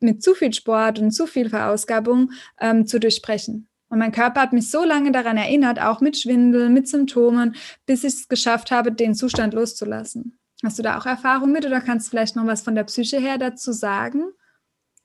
[0.00, 3.68] mit zu viel Sport und zu viel Verausgabung ähm, zu durchbrechen.
[3.88, 8.04] Und mein Körper hat mich so lange daran erinnert, auch mit Schwindel, mit Symptomen, bis
[8.04, 10.38] ich es geschafft habe, den Zustand loszulassen.
[10.64, 13.18] Hast du da auch Erfahrung mit oder kannst du vielleicht noch was von der Psyche
[13.18, 14.32] her dazu sagen?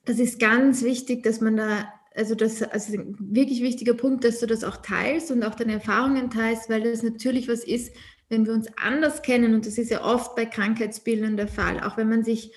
[0.05, 4.39] Das ist ganz wichtig, dass man da, also das also ein wirklich wichtiger Punkt, dass
[4.39, 7.95] du das auch teilst und auch deine Erfahrungen teilst, weil das natürlich was ist,
[8.30, 11.95] wenn wir uns anders kennen und das ist ja oft bei Krankheitsbildern der Fall, auch
[11.95, 12.51] wenn man sich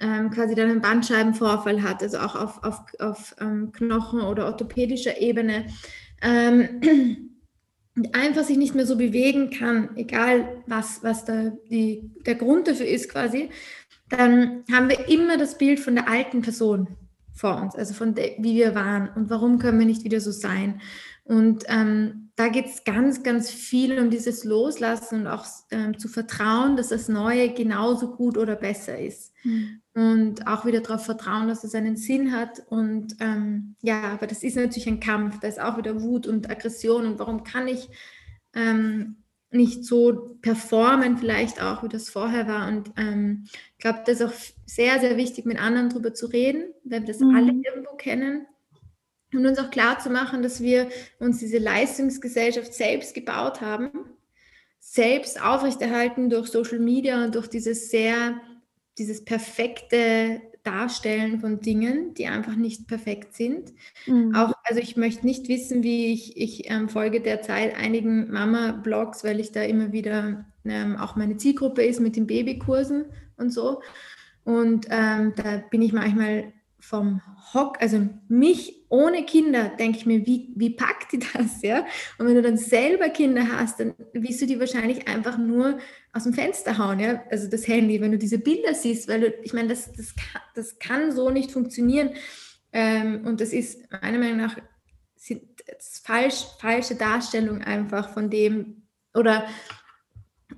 [0.00, 5.20] ähm, quasi dann einen Bandscheibenvorfall hat, also auch auf, auf, auf ähm, Knochen- oder orthopädischer
[5.20, 5.66] Ebene.
[6.22, 7.28] Ähm,
[8.12, 12.86] einfach sich nicht mehr so bewegen kann, egal was, was da die, der Grund dafür
[12.86, 13.50] ist quasi,
[14.08, 16.88] dann haben wir immer das Bild von der alten Person
[17.34, 20.30] vor uns, also von der, wie wir waren und warum können wir nicht wieder so
[20.30, 20.80] sein.
[21.24, 26.08] Und ähm, da geht es ganz, ganz viel um dieses Loslassen und auch ähm, zu
[26.08, 29.32] vertrauen, dass das Neue genauso gut oder besser ist.
[29.44, 29.80] Mhm.
[29.94, 32.62] Und auch wieder darauf vertrauen, dass es einen Sinn hat.
[32.68, 35.38] Und ähm, ja, aber das ist natürlich ein Kampf.
[35.40, 37.06] Da ist auch wieder Wut und Aggression.
[37.06, 37.88] Und warum kann ich
[38.54, 39.21] ähm,
[39.52, 42.68] nicht so performen, vielleicht auch, wie das vorher war?
[42.68, 44.34] Und ähm, ich glaube, das ist auch
[44.66, 47.36] sehr, sehr wichtig, mit anderen darüber zu reden, weil wir das mhm.
[47.36, 48.46] alle irgendwo kennen
[49.32, 50.88] und uns auch klar zu machen, dass wir
[51.18, 53.90] uns diese Leistungsgesellschaft selbst gebaut haben,
[54.78, 58.40] selbst aufrechterhalten durch Social Media und durch dieses sehr,
[58.98, 63.72] dieses perfekte Darstellen von Dingen, die einfach nicht perfekt sind.
[64.06, 64.34] Mhm.
[64.34, 69.40] Auch, also ich möchte nicht wissen, wie ich, ich ähm, folge derzeit einigen Mama-Blogs, weil
[69.40, 73.06] ich da immer wieder ähm, auch meine Zielgruppe ist mit den Babykursen
[73.36, 73.80] und so.
[74.44, 76.52] Und ähm, da bin ich manchmal
[76.82, 77.22] vom
[77.54, 81.86] Hock, also mich ohne Kinder, denke ich mir, wie, wie packt die das, ja?
[82.18, 85.78] Und wenn du dann selber Kinder hast, dann willst du die wahrscheinlich einfach nur
[86.12, 87.22] aus dem Fenster hauen, ja?
[87.30, 90.42] Also das Handy, wenn du diese Bilder siehst, weil du, ich meine, das, das, kann,
[90.56, 92.10] das kann so nicht funktionieren.
[92.72, 94.56] Ähm, und das ist meiner Meinung nach
[95.14, 95.42] sind
[96.02, 98.82] falsch, falsche Darstellung einfach von dem,
[99.14, 99.46] oder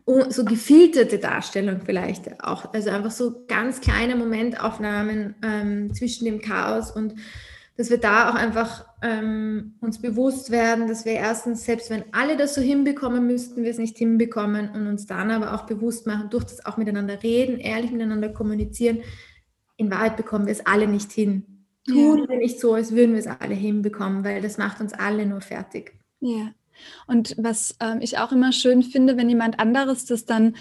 [0.07, 2.73] so gefilterte Darstellung vielleicht auch.
[2.75, 7.15] Also einfach so ganz kleine Momentaufnahmen ähm, zwischen dem Chaos und
[7.77, 12.37] dass wir da auch einfach ähm, uns bewusst werden, dass wir erstens, selbst wenn alle
[12.37, 16.31] das so hinbekommen, müssten wir es nicht hinbekommen und uns dann aber auch bewusst machen,
[16.31, 19.01] durch das auch miteinander reden, ehrlich miteinander kommunizieren,
[19.77, 21.67] in Wahrheit bekommen wir es alle nicht hin.
[21.89, 22.29] Tun ja.
[22.29, 25.41] wir nicht so, als würden wir es alle hinbekommen, weil das macht uns alle nur
[25.41, 25.99] fertig.
[26.21, 26.53] Ja.
[27.07, 30.57] Und was ähm, ich auch immer schön finde, wenn jemand anderes das dann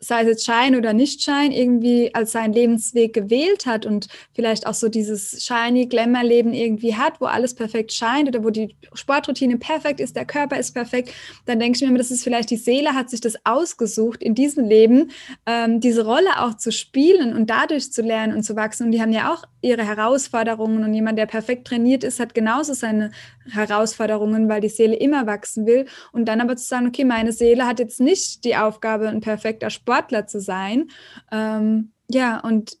[0.00, 4.74] sei es jetzt Schein oder Nicht-Schein, irgendwie als seinen Lebensweg gewählt hat und vielleicht auch
[4.74, 10.00] so dieses shiny Glamour-Leben irgendwie hat, wo alles perfekt scheint oder wo die Sportroutine perfekt
[10.00, 11.12] ist, der Körper ist perfekt,
[11.46, 14.34] dann denke ich mir immer, das ist vielleicht die Seele hat sich das ausgesucht, in
[14.34, 15.10] diesem Leben
[15.46, 18.86] ähm, diese Rolle auch zu spielen und dadurch zu lernen und zu wachsen.
[18.86, 22.74] Und die haben ja auch ihre Herausforderungen und jemand, der perfekt trainiert ist, hat genauso
[22.74, 23.10] seine
[23.50, 25.86] Herausforderungen, weil die Seele immer wachsen will.
[26.12, 29.70] Und dann aber zu sagen, okay, meine Seele hat jetzt nicht die Aufgabe, ein perfekter
[29.70, 29.87] Sportler
[30.26, 30.88] zu sein.
[31.32, 32.78] Ähm, ja, und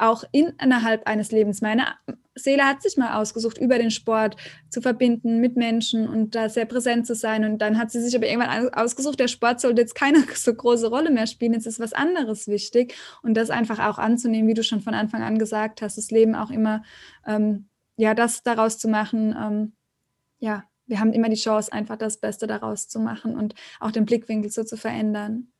[0.00, 1.60] auch innerhalb eines Lebens.
[1.60, 1.84] Meine
[2.34, 4.36] Seele hat sich mal ausgesucht, über den Sport
[4.70, 7.44] zu verbinden mit Menschen und da sehr präsent zu sein.
[7.44, 10.88] Und dann hat sie sich aber irgendwann ausgesucht, der Sport sollte jetzt keine so große
[10.88, 12.94] Rolle mehr spielen, jetzt ist was anderes wichtig.
[13.22, 16.34] Und das einfach auch anzunehmen, wie du schon von Anfang an gesagt hast, das Leben
[16.34, 16.82] auch immer,
[17.26, 19.72] ähm, ja, das daraus zu machen, ähm,
[20.38, 24.06] ja, wir haben immer die Chance, einfach das Beste daraus zu machen und auch den
[24.06, 25.52] Blickwinkel so zu verändern.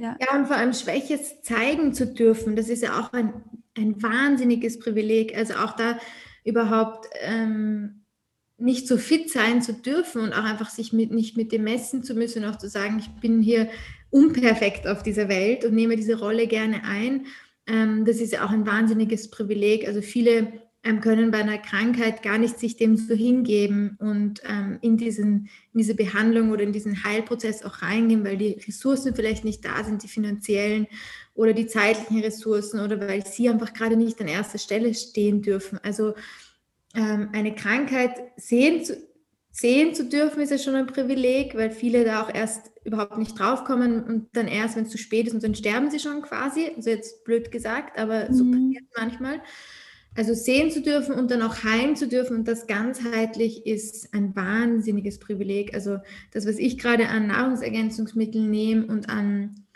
[0.00, 0.16] Ja.
[0.18, 3.34] ja, und vor allem Schwäche zeigen zu dürfen, das ist ja auch ein,
[3.76, 5.36] ein wahnsinniges Privileg.
[5.36, 5.98] Also auch da
[6.42, 8.06] überhaupt ähm,
[8.56, 12.02] nicht so fit sein zu dürfen und auch einfach sich mit, nicht mit dem messen
[12.02, 13.68] zu müssen, auch zu sagen, ich bin hier
[14.08, 17.26] unperfekt auf dieser Welt und nehme diese Rolle gerne ein.
[17.66, 19.86] Ähm, das ist ja auch ein wahnsinniges Privileg.
[19.86, 24.78] Also viele ähm, können bei einer Krankheit gar nicht sich dem so hingeben und ähm,
[24.80, 29.44] in, diesen, in diese Behandlung oder in diesen Heilprozess auch reingehen, weil die Ressourcen vielleicht
[29.44, 30.86] nicht da sind, die finanziellen
[31.34, 35.78] oder die zeitlichen Ressourcen oder weil sie einfach gerade nicht an erster Stelle stehen dürfen.
[35.82, 36.14] Also
[36.94, 38.96] ähm, eine Krankheit sehen zu,
[39.50, 43.38] sehen zu dürfen, ist ja schon ein Privileg, weil viele da auch erst überhaupt nicht
[43.38, 46.70] draufkommen und dann erst, wenn es zu spät ist und dann sterben sie schon quasi.
[46.74, 48.52] Also jetzt blöd gesagt, aber so mhm.
[48.52, 49.42] passiert es manchmal.
[50.16, 54.34] Also sehen zu dürfen und dann auch heilen zu dürfen und das ganzheitlich ist ein
[54.34, 55.72] wahnsinniges Privileg.
[55.72, 55.98] Also
[56.32, 59.66] das, was ich gerade an Nahrungsergänzungsmitteln nehme und an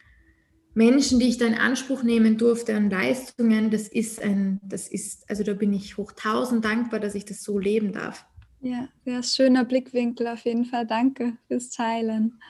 [0.75, 5.31] Menschen, die ich da in Anspruch nehmen durfte, an Leistungen, das ist ein, das ist,
[5.31, 8.27] also da bin ich hoch tausend dankbar, dass ich das so leben darf.
[8.61, 10.87] Ja, sehr schöner Blickwinkel auf jeden Fall.
[10.87, 12.41] Danke fürs Teilen.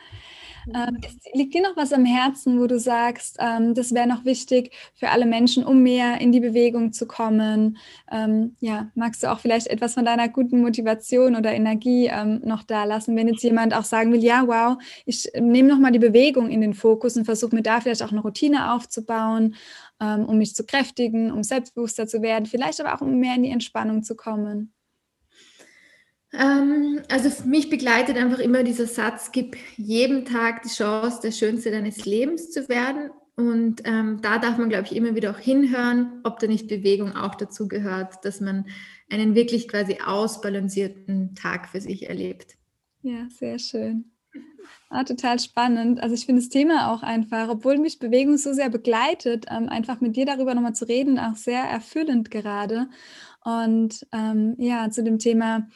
[0.73, 0.99] Ähm,
[1.35, 5.11] liegt dir noch was am Herzen, wo du sagst, ähm, das wäre noch wichtig für
[5.11, 7.77] alle Menschen, um mehr in die Bewegung zu kommen?
[8.11, 12.63] Ähm, ja, magst du auch vielleicht etwas von deiner guten Motivation oder Energie ähm, noch
[12.63, 16.49] da lassen, wenn jetzt jemand auch sagen will, ja, wow, ich nehme nochmal die Bewegung
[16.49, 19.57] in den Fokus und versuche mir da vielleicht auch eine Routine aufzubauen,
[20.01, 23.43] ähm, um mich zu kräftigen, um selbstbewusster zu werden, vielleicht aber auch um mehr in
[23.43, 24.73] die Entspannung zu kommen?
[26.39, 31.71] Ähm, also mich begleitet einfach immer dieser Satz, gib jedem Tag die Chance, der Schönste
[31.71, 33.11] deines Lebens zu werden.
[33.37, 37.17] Und ähm, da darf man, glaube ich, immer wieder auch hinhören, ob da nicht Bewegung
[37.17, 38.67] auch dazu gehört, dass man
[39.11, 42.57] einen wirklich quasi ausbalancierten Tag für sich erlebt.
[43.03, 44.13] Ja, sehr schön.
[44.89, 46.01] Ah, total spannend.
[46.01, 50.01] Also ich finde das Thema auch einfach, obwohl mich Bewegung so sehr begleitet, ähm, einfach
[50.01, 52.89] mit dir darüber nochmal zu reden, auch sehr erfüllend gerade.
[53.45, 55.69] Und ähm, ja, zu dem Thema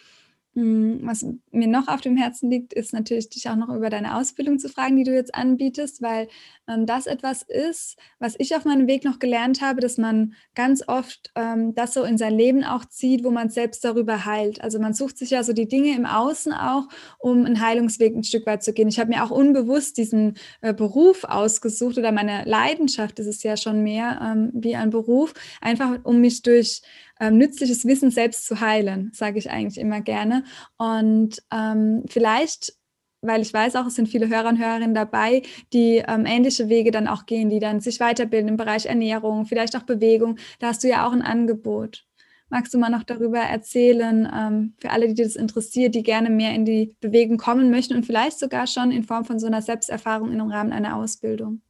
[0.59, 4.59] was mir noch auf dem Herzen liegt, ist natürlich dich auch noch über deine Ausbildung
[4.59, 6.29] zu fragen, die du jetzt anbietest, weil
[6.69, 10.83] ähm, das etwas ist, was ich auf meinem Weg noch gelernt habe, dass man ganz
[10.87, 14.61] oft ähm, das so in sein Leben auch zieht, wo man selbst darüber heilt.
[14.63, 16.89] Also man sucht sich ja so die Dinge im Außen auch,
[17.19, 18.89] um einen Heilungsweg ein Stück weit zu gehen.
[18.89, 23.57] Ich habe mir auch unbewusst diesen äh, Beruf ausgesucht oder meine Leidenschaft ist es ja
[23.57, 26.83] schon mehr ähm, wie ein Beruf, einfach um mich durch
[27.21, 30.45] ähm, nützliches Wissen selbst zu heilen, sage ich eigentlich immer gerne.
[30.77, 32.79] Und ähm, vielleicht
[33.21, 35.43] weil ich weiß auch, es sind viele Hörer und Hörerinnen dabei,
[35.73, 39.77] die ähm, ähnliche Wege dann auch gehen, die dann sich weiterbilden im Bereich Ernährung, vielleicht
[39.77, 40.39] auch Bewegung.
[40.61, 42.05] Da hast du ja auch ein Angebot.
[42.51, 46.55] Magst du mal noch darüber erzählen, ähm, für alle, die das interessiert, die gerne mehr
[46.55, 50.33] in die Bewegung kommen möchten und vielleicht sogar schon in Form von so einer Selbsterfahrung
[50.33, 51.61] im Rahmen einer Ausbildung?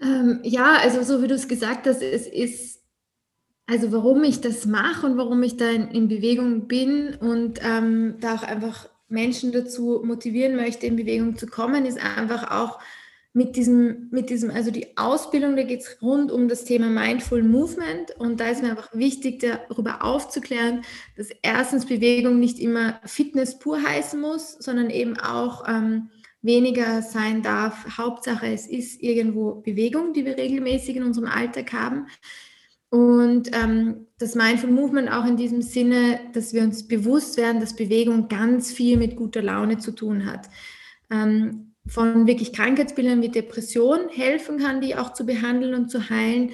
[0.00, 2.75] Ähm, ja, also so wie du es gesagt hast, es ist
[3.66, 8.14] also warum ich das mache und warum ich da in, in Bewegung bin und ähm,
[8.20, 12.78] da auch einfach Menschen dazu motivieren möchte, in Bewegung zu kommen, ist einfach auch
[13.32, 17.42] mit diesem, mit diesem, also die Ausbildung, da geht es rund um das Thema Mindful
[17.42, 20.82] Movement und da ist mir einfach wichtig, darüber aufzuklären,
[21.18, 26.08] dass erstens Bewegung nicht immer Fitness pur heißen muss, sondern eben auch ähm,
[26.40, 27.98] weniger sein darf.
[27.98, 32.06] Hauptsache, es ist irgendwo Bewegung, die wir regelmäßig in unserem Alltag haben.
[32.90, 37.76] Und ähm, das Mindful Movement auch in diesem Sinne, dass wir uns bewusst werden, dass
[37.76, 40.48] Bewegung ganz viel mit guter Laune zu tun hat.
[41.10, 46.50] Ähm, von wirklich Krankheitsbildern wie Depression helfen kann, die auch zu behandeln und zu heilen.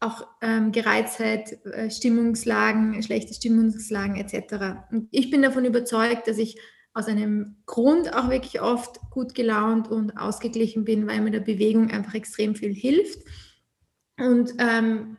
[0.00, 4.86] Auch ähm, Gereiztheit, äh, Stimmungslagen, schlechte Stimmungslagen etc.
[4.90, 6.58] Und ich bin davon überzeugt, dass ich
[6.92, 11.90] aus einem Grund auch wirklich oft gut gelaunt und ausgeglichen bin, weil mir der Bewegung
[11.90, 13.18] einfach extrem viel hilft.
[14.18, 15.16] Und ähm,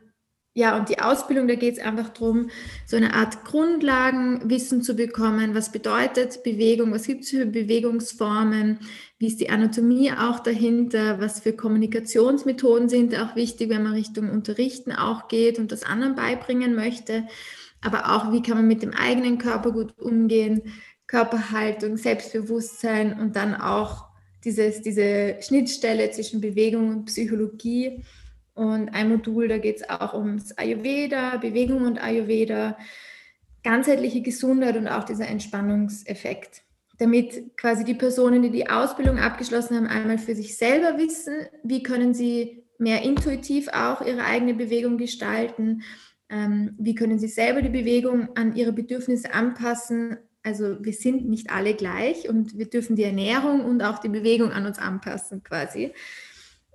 [0.56, 2.48] ja, und die Ausbildung, da geht es einfach darum,
[2.86, 5.54] so eine Art Grundlagenwissen zu bekommen.
[5.54, 6.92] Was bedeutet Bewegung?
[6.92, 8.78] Was gibt es für Bewegungsformen?
[9.18, 11.20] Wie ist die Anatomie auch dahinter?
[11.20, 16.14] Was für Kommunikationsmethoden sind auch wichtig, wenn man Richtung Unterrichten auch geht und das anderen
[16.14, 17.28] beibringen möchte?
[17.82, 20.72] Aber auch, wie kann man mit dem eigenen Körper gut umgehen?
[21.06, 24.06] Körperhaltung, Selbstbewusstsein und dann auch
[24.42, 28.02] dieses, diese Schnittstelle zwischen Bewegung und Psychologie.
[28.56, 32.78] Und ein Modul, da geht es auch ums Ayurveda, Bewegung und Ayurveda,
[33.62, 36.62] ganzheitliche Gesundheit und auch dieser Entspannungseffekt.
[36.98, 41.34] Damit quasi die Personen, die die Ausbildung abgeschlossen haben, einmal für sich selber wissen,
[41.64, 45.82] wie können sie mehr intuitiv auch ihre eigene Bewegung gestalten,
[46.30, 50.16] ähm, wie können sie selber die Bewegung an ihre Bedürfnisse anpassen.
[50.42, 54.52] Also wir sind nicht alle gleich und wir dürfen die Ernährung und auch die Bewegung
[54.52, 55.92] an uns anpassen quasi.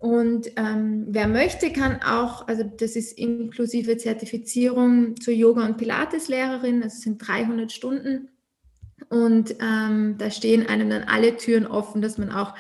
[0.02, 6.82] Und ähm, wer möchte, kann auch, also das ist inklusive Zertifizierung zur Yoga- und Pilates-Lehrerin,
[6.82, 8.30] das sind 300 Stunden.
[9.10, 12.56] Und ähm, da stehen einem dann alle Türen offen, dass man auch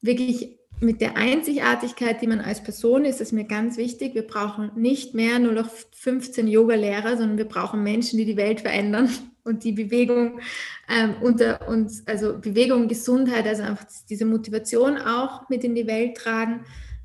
[0.00, 4.14] wirklich mit der Einzigartigkeit, die man als Person ist, ist mir ganz wichtig.
[4.14, 8.62] Wir brauchen nicht mehr nur noch 15 Yoga-Lehrer, sondern wir brauchen Menschen, die die Welt
[8.62, 9.10] verändern
[9.48, 10.40] und die Bewegung
[10.88, 16.16] ähm, unter uns, also Bewegung, Gesundheit, also einfach diese Motivation auch mit in die Welt
[16.16, 16.64] tragen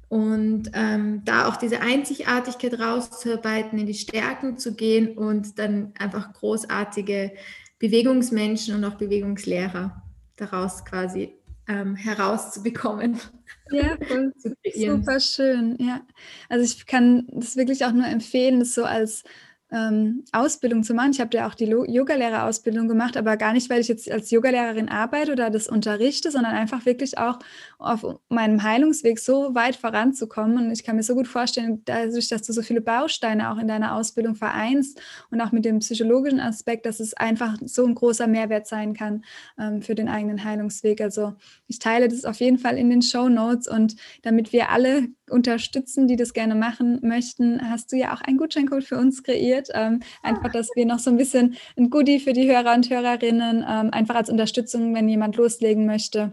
[0.09, 6.33] und ähm, da auch diese Einzigartigkeit rauszuarbeiten, in die Stärken zu gehen und dann einfach
[6.33, 7.31] großartige
[7.79, 10.03] Bewegungsmenschen und auch Bewegungslehrer
[10.35, 11.33] daraus quasi
[11.67, 13.19] ähm, herauszubekommen.
[13.71, 13.97] Ja,
[14.75, 15.77] super schön.
[15.79, 16.01] Ja,
[16.49, 19.23] also ich kann das wirklich auch nur empfehlen, das so als
[19.73, 21.11] ähm, Ausbildung zu machen.
[21.11, 24.87] Ich habe ja auch die Yogalehrerausbildung gemacht, aber gar nicht, weil ich jetzt als Yogalehrerin
[24.87, 27.39] arbeite oder das unterrichte, sondern einfach wirklich auch
[27.79, 30.57] auf meinem Heilungsweg so weit voranzukommen.
[30.57, 33.67] Und ich kann mir so gut vorstellen, dadurch, dass du so viele Bausteine auch in
[33.67, 35.01] deiner Ausbildung vereinst
[35.31, 39.23] und auch mit dem psychologischen Aspekt, dass es einfach so ein großer Mehrwert sein kann
[39.57, 41.01] ähm, für den eigenen Heilungsweg.
[41.01, 41.33] Also
[41.67, 46.07] ich teile das auf jeden Fall in den Show Notes und damit wir alle unterstützen,
[46.07, 49.69] die das gerne machen möchten, hast du ja auch einen Gutscheincode für uns kreiert.
[49.73, 53.65] Ähm, einfach, dass wir noch so ein bisschen ein Goodie für die Hörer und Hörerinnen,
[53.67, 56.31] ähm, einfach als Unterstützung, wenn jemand loslegen möchte.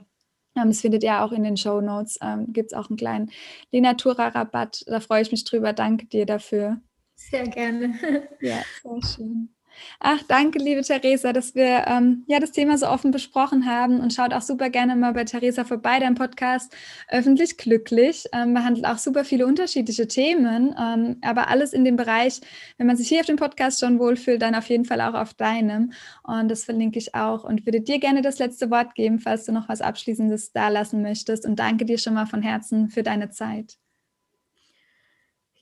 [0.57, 2.19] Ähm, das findet ihr auch in den Show Notes.
[2.23, 3.31] Ähm, Gibt es auch einen kleinen
[3.73, 4.85] Lenatura-Rabatt.
[4.87, 5.73] Da freue ich mich drüber.
[5.73, 6.81] Danke dir dafür.
[7.17, 7.95] Sehr gerne.
[8.41, 9.55] Ja, sehr schön.
[9.99, 14.13] Ach, danke, liebe Theresa, dass wir ähm, ja das Thema so offen besprochen haben und
[14.13, 15.99] schaut auch super gerne mal bei Theresa vorbei.
[15.99, 16.75] Dein Podcast
[17.09, 22.41] öffentlich glücklich ähm, behandelt auch super viele unterschiedliche Themen, ähm, aber alles in dem Bereich,
[22.79, 25.35] wenn man sich hier auf dem Podcast schon wohlfühlt, dann auf jeden Fall auch auf
[25.35, 25.93] deinem.
[26.23, 29.53] Und das verlinke ich auch und würde dir gerne das letzte Wort geben, falls du
[29.53, 31.47] noch was Abschließendes da lassen möchtest.
[31.47, 33.79] Und danke dir schon mal von Herzen für deine Zeit.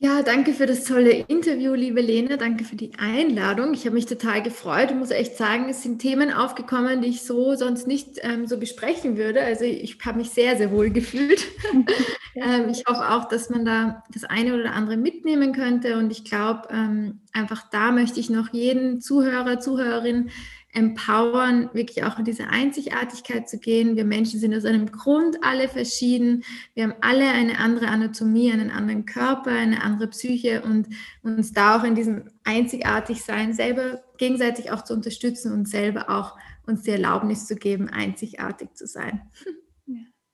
[0.01, 2.37] Ja, danke für das tolle Interview, liebe Lene.
[2.37, 3.73] Danke für die Einladung.
[3.73, 4.91] Ich habe mich total gefreut.
[4.91, 8.57] Ich muss echt sagen, es sind Themen aufgekommen, die ich so sonst nicht ähm, so
[8.57, 9.41] besprechen würde.
[9.43, 11.45] Also ich habe mich sehr, sehr wohl gefühlt.
[12.35, 15.97] ähm, ich hoffe auch, dass man da das eine oder andere mitnehmen könnte.
[15.97, 20.29] Und ich glaube, ähm, einfach da möchte ich noch jeden Zuhörer, Zuhörerin
[20.71, 23.95] empowern, wirklich auch in diese Einzigartigkeit zu gehen.
[23.95, 26.43] Wir Menschen sind aus einem Grund alle verschieden.
[26.75, 30.87] Wir haben alle eine andere Anatomie, einen anderen Körper, eine andere Psyche und
[31.23, 36.83] uns da auch in diesem Einzigartigsein selber gegenseitig auch zu unterstützen und selber auch uns
[36.83, 39.21] die Erlaubnis zu geben, einzigartig zu sein.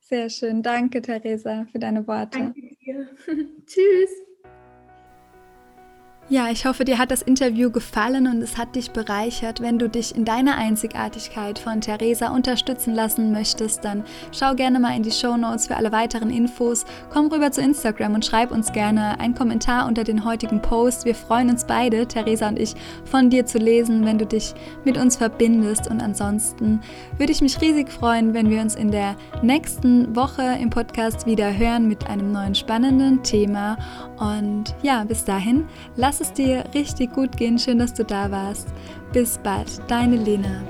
[0.01, 0.61] sehr schön.
[0.61, 2.39] Danke, Theresa, für deine Worte.
[2.39, 3.07] Danke dir.
[3.65, 4.24] Tschüss.
[6.27, 9.61] Ja, ich hoffe, dir hat das Interview gefallen und es hat dich bereichert.
[9.61, 14.95] Wenn du dich in deiner Einzigartigkeit von Theresa unterstützen lassen möchtest, dann schau gerne mal
[14.95, 16.83] in die Show Notes für alle weiteren Infos.
[17.11, 21.05] Komm rüber zu Instagram und schreib uns gerne einen Kommentar unter den heutigen Post.
[21.05, 22.73] Wir freuen uns beide, Theresa und ich,
[23.03, 25.91] von dir zu lesen, wenn du dich mit uns verbindest.
[25.91, 26.81] Und ansonsten
[27.19, 31.55] würde ich mich riesig freuen, wenn wir uns in der nächsten Woche im Podcast wieder
[31.55, 33.77] hören mit einem neuen spannenden Thema.
[34.17, 37.59] Und ja, bis dahin, lass Lass es dir richtig gut gehen.
[37.59, 38.69] Schön, dass du da warst.
[39.11, 40.63] Bis bald, deine Lena.